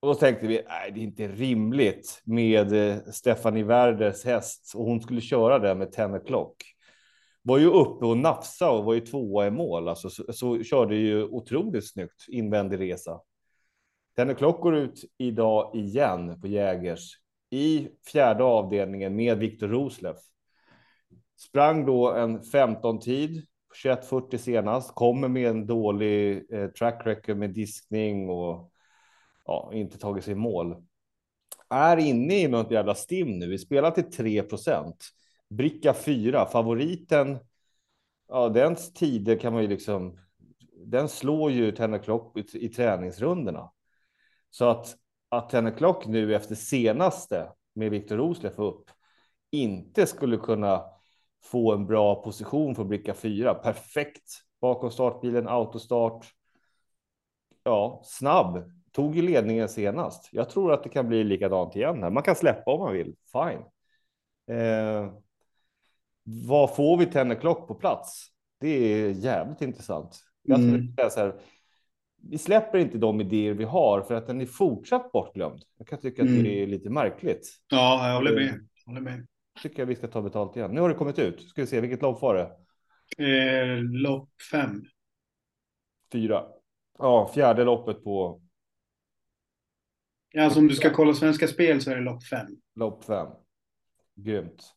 Och 0.00 0.08
då 0.08 0.14
tänkte 0.14 0.46
vi, 0.46 0.62
nej, 0.68 0.92
det 0.94 1.00
är 1.00 1.04
inte 1.04 1.28
rimligt 1.28 2.22
med 2.24 2.72
eh, 2.72 2.96
Stephanie 3.12 3.64
Werders 3.64 4.24
häst 4.24 4.72
och 4.74 4.84
hon 4.84 5.00
skulle 5.00 5.20
köra 5.20 5.58
den 5.58 5.78
med 5.78 5.92
10 5.92 6.06
o'clock 6.06 6.54
var 7.46 7.58
ju 7.58 7.66
uppe 7.66 8.06
och 8.06 8.18
nafsa 8.18 8.70
och 8.70 8.84
var 8.84 8.94
ju 8.94 9.00
tvåa 9.00 9.46
i 9.46 9.50
mål. 9.50 9.88
Alltså, 9.88 10.10
så, 10.10 10.32
så 10.32 10.62
körde 10.62 10.96
ju 10.96 11.24
otroligt 11.24 11.92
snyggt 11.92 12.24
invändig 12.28 12.80
resa. 12.80 13.20
Tenny 14.16 14.34
Klock 14.34 14.60
går 14.60 14.76
ut 14.76 15.04
idag 15.18 15.70
igen 15.74 16.40
på 16.40 16.46
Jägers 16.46 17.23
i 17.54 17.88
fjärde 18.12 18.44
avdelningen 18.44 19.16
med 19.16 19.38
Viktor 19.38 19.68
Roslev. 19.68 20.14
Sprang 21.36 21.86
då 21.86 22.12
en 22.12 22.42
15 22.42 23.00
tid 23.00 23.46
21.40 23.84 24.36
senast, 24.36 24.94
kommer 24.94 25.28
med 25.28 25.50
en 25.50 25.66
dålig 25.66 26.46
eh, 26.52 26.68
track 26.68 27.02
record 27.06 27.36
med 27.36 27.50
diskning 27.50 28.30
och 28.30 28.72
ja, 29.44 29.70
inte 29.74 29.98
tagit 29.98 30.24
sig 30.24 30.32
i 30.32 30.36
mål. 30.36 30.76
Är 31.70 31.96
inne 31.96 32.38
i 32.38 32.48
något 32.48 32.70
jävla 32.70 32.94
stim 32.94 33.38
nu. 33.38 33.48
Vi 33.48 33.58
spelar 33.58 33.90
till 33.90 34.12
3 34.12 34.42
procent. 34.42 35.04
Bricka 35.50 35.94
4, 35.94 36.46
favoriten. 36.46 37.38
Ja, 38.28 38.48
dens 38.48 38.92
tider 38.92 39.38
kan 39.38 39.52
man 39.52 39.62
ju 39.62 39.68
liksom. 39.68 40.18
Den 40.86 41.08
slår 41.08 41.50
ju 41.50 41.72
Ten 41.72 42.00
Clock 42.00 42.38
i, 42.38 42.66
i 42.66 42.68
träningsrundorna. 42.68 43.70
Så 44.50 44.64
att 44.64 44.96
att 45.36 45.50
Ten 45.50 45.72
Clock 45.72 46.06
nu 46.06 46.34
efter 46.34 46.54
senaste 46.54 47.48
med 47.74 47.90
Viktor 47.90 48.16
Rosleff 48.16 48.58
upp 48.58 48.90
inte 49.50 50.06
skulle 50.06 50.36
kunna 50.36 50.84
få 51.44 51.72
en 51.72 51.86
bra 51.86 52.22
position 52.22 52.74
för 52.74 52.84
bricka 52.84 53.14
4. 53.14 53.54
Perfekt 53.54 54.30
bakom 54.60 54.90
startbilen, 54.90 55.48
autostart. 55.48 56.26
Ja, 57.62 58.02
snabb. 58.04 58.70
Tog 58.92 59.16
ju 59.16 59.22
ledningen 59.22 59.68
senast. 59.68 60.28
Jag 60.32 60.50
tror 60.50 60.72
att 60.72 60.82
det 60.82 60.88
kan 60.88 61.08
bli 61.08 61.24
likadant 61.24 61.76
igen 61.76 62.02
här. 62.02 62.10
Man 62.10 62.22
kan 62.22 62.36
släppa 62.36 62.70
om 62.70 62.80
man 62.80 62.92
vill. 62.92 63.16
Fine. 63.32 63.62
Eh, 64.58 65.12
vad 66.48 66.76
får 66.76 66.96
vi 66.96 67.06
Ten 67.06 67.36
Clock 67.36 67.68
på 67.68 67.74
plats? 67.74 68.26
Det 68.60 68.68
är 68.68 69.10
jävligt 69.10 69.62
intressant. 69.62 70.20
Jag 70.42 70.60
mm. 70.60 70.94
säga 70.96 71.10
så 71.10 71.20
här, 71.20 71.34
vi 72.30 72.38
släpper 72.38 72.78
inte 72.78 72.98
de 72.98 73.20
idéer 73.20 73.52
vi 73.52 73.64
har 73.64 74.02
för 74.02 74.14
att 74.14 74.26
den 74.26 74.40
är 74.40 74.46
fortsatt 74.46 75.12
bortglömd. 75.12 75.62
Jag 75.78 75.86
kan 75.86 76.00
tycka 76.00 76.22
mm. 76.22 76.34
att 76.34 76.44
det 76.44 76.50
mm. 76.50 76.62
är 76.62 76.66
lite 76.66 76.90
märkligt. 76.90 77.48
Ja, 77.68 78.08
jag 78.08 78.14
håller 78.14 78.34
med. 78.34 78.68
Jag 78.84 78.92
håller 78.92 79.00
med. 79.00 79.26
Tycker 79.62 79.78
jag 79.78 79.86
vi 79.86 79.96
ska 79.96 80.08
ta 80.08 80.22
betalt 80.22 80.56
igen. 80.56 80.70
Nu 80.70 80.80
har 80.80 80.88
det 80.88 80.94
kommit 80.94 81.18
ut. 81.18 81.42
Ska 81.42 81.60
vi 81.60 81.66
se 81.66 81.80
vilket 81.80 82.02
lopp 82.02 82.22
var 82.22 82.34
det? 82.34 82.50
Eh, 83.24 83.82
lopp 83.82 84.30
fem. 84.50 84.84
Fyra. 86.12 86.44
Ja, 86.98 87.30
fjärde 87.34 87.64
loppet 87.64 88.04
på 88.04 88.40
Alltså 90.38 90.58
om 90.58 90.68
du 90.68 90.74
ska 90.74 90.90
kolla 90.90 91.14
Svenska 91.14 91.48
Spel 91.48 91.80
så 91.80 91.90
är 91.90 91.96
det 91.96 92.02
lopp 92.02 92.24
fem. 92.24 92.46
lopp 92.74 93.04
fem. 93.04 93.28
Grymt. 94.14 94.74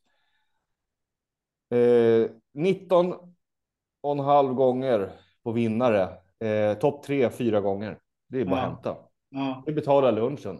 Eh, 1.69 2.31
19 2.53 3.13
och 4.01 4.11
en 4.11 4.19
halv 4.19 4.53
gånger 4.53 5.11
på 5.43 5.51
vinnare. 5.51 6.17
Eh, 6.39 6.73
Topp 6.79 7.03
tre 7.03 7.29
fyra 7.29 7.61
gånger. 7.61 7.97
Det 8.29 8.41
är 8.41 8.45
bara 8.45 8.55
Ja. 8.59 8.65
att 8.65 8.69
hämta. 8.73 8.95
Ja, 9.29 9.63
Vi 9.67 9.73
betalar 9.73 10.11
lunchen. 10.11 10.57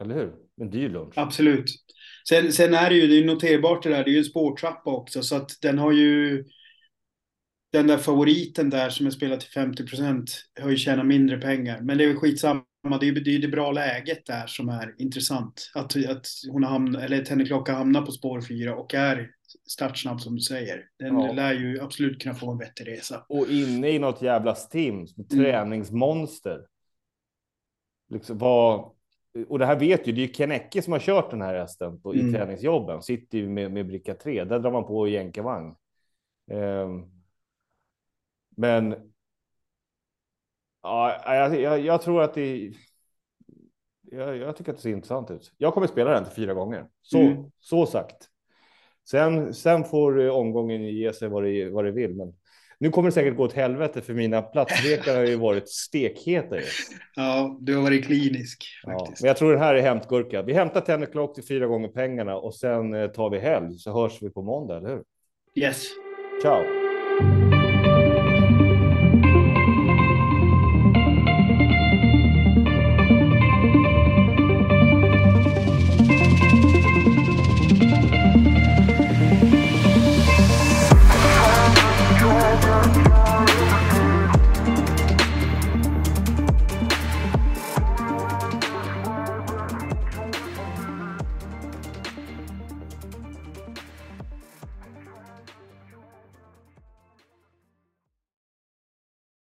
Eller 0.00 0.14
hur? 0.14 0.32
En 0.60 0.70
dyr 0.70 0.88
lunch. 0.88 1.12
absolut. 1.18 1.64
Sen, 2.28 2.52
sen 2.52 2.74
är 2.74 2.90
det 2.90 2.96
ju, 2.96 3.06
det 3.06 3.14
är 3.14 3.24
noterbart 3.24 3.82
det 3.82 3.88
där, 3.88 4.04
det 4.04 4.10
är 4.10 4.12
ju 4.12 4.18
en 4.18 4.24
spårtrappa 4.24 4.90
också, 4.90 5.22
så 5.22 5.36
att 5.36 5.50
den 5.62 5.78
har 5.78 5.92
ju 5.92 6.44
den 7.72 7.86
där 7.86 7.98
favoriten 7.98 8.70
där 8.70 8.90
som 8.90 9.06
är 9.06 9.10
spelad 9.10 9.40
till 9.40 9.50
50 9.50 9.86
procent 9.86 10.30
har 10.60 10.70
ju 10.70 10.76
tjänat 10.76 11.06
mindre 11.06 11.38
pengar. 11.40 11.80
Men 11.80 11.98
det 11.98 12.04
är 12.04 12.08
väl 12.08 12.16
skitsamma. 12.16 12.62
Det 13.00 13.08
är 13.08 13.12
det, 13.12 13.34
är 13.34 13.38
det 13.38 13.48
bra 13.48 13.72
läget 13.72 14.26
där 14.26 14.46
som 14.46 14.68
är 14.68 14.94
intressant. 14.98 15.70
Att, 15.74 15.96
att 16.06 16.26
hon 16.50 16.64
har 16.64 16.70
hamnat, 16.70 17.02
eller 17.02 17.24
Tenneklocka 17.24 17.72
hamnar 17.72 18.02
på 18.02 18.12
spår 18.12 18.40
fyra 18.40 18.76
och 18.76 18.94
är 18.94 19.30
startsnabb 19.68 20.20
som 20.20 20.34
du 20.36 20.40
säger. 20.42 20.88
Den 20.98 21.20
Ja. 21.20 21.32
lär 21.32 21.52
ju 21.52 21.80
absolut 21.80 22.22
kunna 22.22 22.34
få 22.34 22.50
en 22.52 22.58
vettig 22.58 22.88
resa. 22.88 23.24
Och 23.28 23.46
inne 23.48 23.88
i 23.90 23.98
något 23.98 24.22
jävla 24.22 24.54
stim. 24.54 24.94
Mm. 24.94 25.06
Träningsmonster. 25.30 26.66
Liksom 28.10 28.38
vad... 28.38 28.92
Och 29.48 29.58
det 29.58 29.66
här 29.66 29.78
vet 29.78 30.06
ju, 30.08 30.12
det 30.12 30.20
är 30.20 30.26
ju 30.26 30.32
Ken 30.32 30.52
Ecke 30.52 30.82
som 30.82 30.92
har 30.92 31.00
kört 31.00 31.30
den 31.30 31.42
här 31.42 31.54
hästen 31.54 32.00
på, 32.00 32.12
Mm. 32.14 32.28
i 32.28 32.32
träningsjobben. 32.32 33.02
Sitter 33.02 33.38
ju 33.38 33.48
med, 33.48 33.72
med 33.72 33.86
bricka 33.86 34.14
3. 34.14 34.44
Där 34.44 34.58
drar 34.58 34.70
man 34.72 34.84
på 34.86 35.08
jänkarvagn. 35.08 35.74
Ehm, 36.50 37.02
men. 38.56 38.94
Ja, 40.86 41.34
jag, 41.34 41.60
jag, 41.60 41.80
jag 41.80 42.02
tror 42.02 42.22
att 42.22 42.34
det. 42.34 42.72
Jag, 44.10 44.36
jag 44.36 44.56
tycker 44.56 44.70
att 44.72 44.76
det 44.76 44.82
ser 44.82 44.90
intressant 44.90 45.30
ut. 45.30 45.52
Jag 45.58 45.74
kommer 45.74 45.86
spela 45.86 46.10
den 46.10 46.24
till 46.24 46.32
fyra 46.32 46.54
gånger. 46.54 46.86
Så, 47.02 47.18
Mm. 47.18 47.44
så 47.60 47.86
sagt. 47.86 48.16
Sen, 49.10 49.54
sen 49.54 49.84
får 49.84 50.20
eh, 50.24 50.30
omgången 50.34 50.82
ge 50.84 51.12
sig 51.12 51.28
vad 51.28 51.44
det, 51.44 51.70
vad 51.70 51.84
det 51.84 51.90
vill. 51.92 52.14
Men 52.14 52.34
nu 52.78 52.90
kommer 52.90 53.08
det 53.08 53.12
säkert 53.12 53.36
gå 53.36 53.44
åt 53.44 53.52
helvete 53.52 54.02
för 54.02 54.14
mina 54.14 54.42
platslekar 54.42 55.16
har 55.16 55.24
ju 55.24 55.36
varit 55.36 55.68
stekheta. 55.68 56.56
Ja, 57.16 57.56
du 57.60 57.76
har 57.76 57.82
varit 57.82 58.06
klinisk 58.06 58.64
Ja, 58.82 58.98
faktiskt. 58.98 59.22
men 59.22 59.28
jag 59.28 59.36
tror 59.36 59.50
den 59.52 59.60
här 59.60 59.74
är 59.74 59.82
hämtgurka. 59.82 60.42
Vi 60.42 60.52
hämtar 60.52 60.80
Ten 60.80 61.06
Clock 61.06 61.34
till 61.34 61.44
fyra 61.46 61.66
gånger 61.66 61.88
pengarna 61.88 62.36
och 62.36 62.54
sen 62.54 62.94
eh, 62.94 63.06
tar 63.10 63.30
vi 63.30 63.38
helg 63.38 63.78
så 63.78 63.92
hörs 63.92 64.22
vi 64.22 64.30
på 64.30 64.42
måndag, 64.42 64.76
eller 64.76 64.88
hur? 64.88 65.02
Yes. 65.54 65.84
Ciao! 66.42 66.62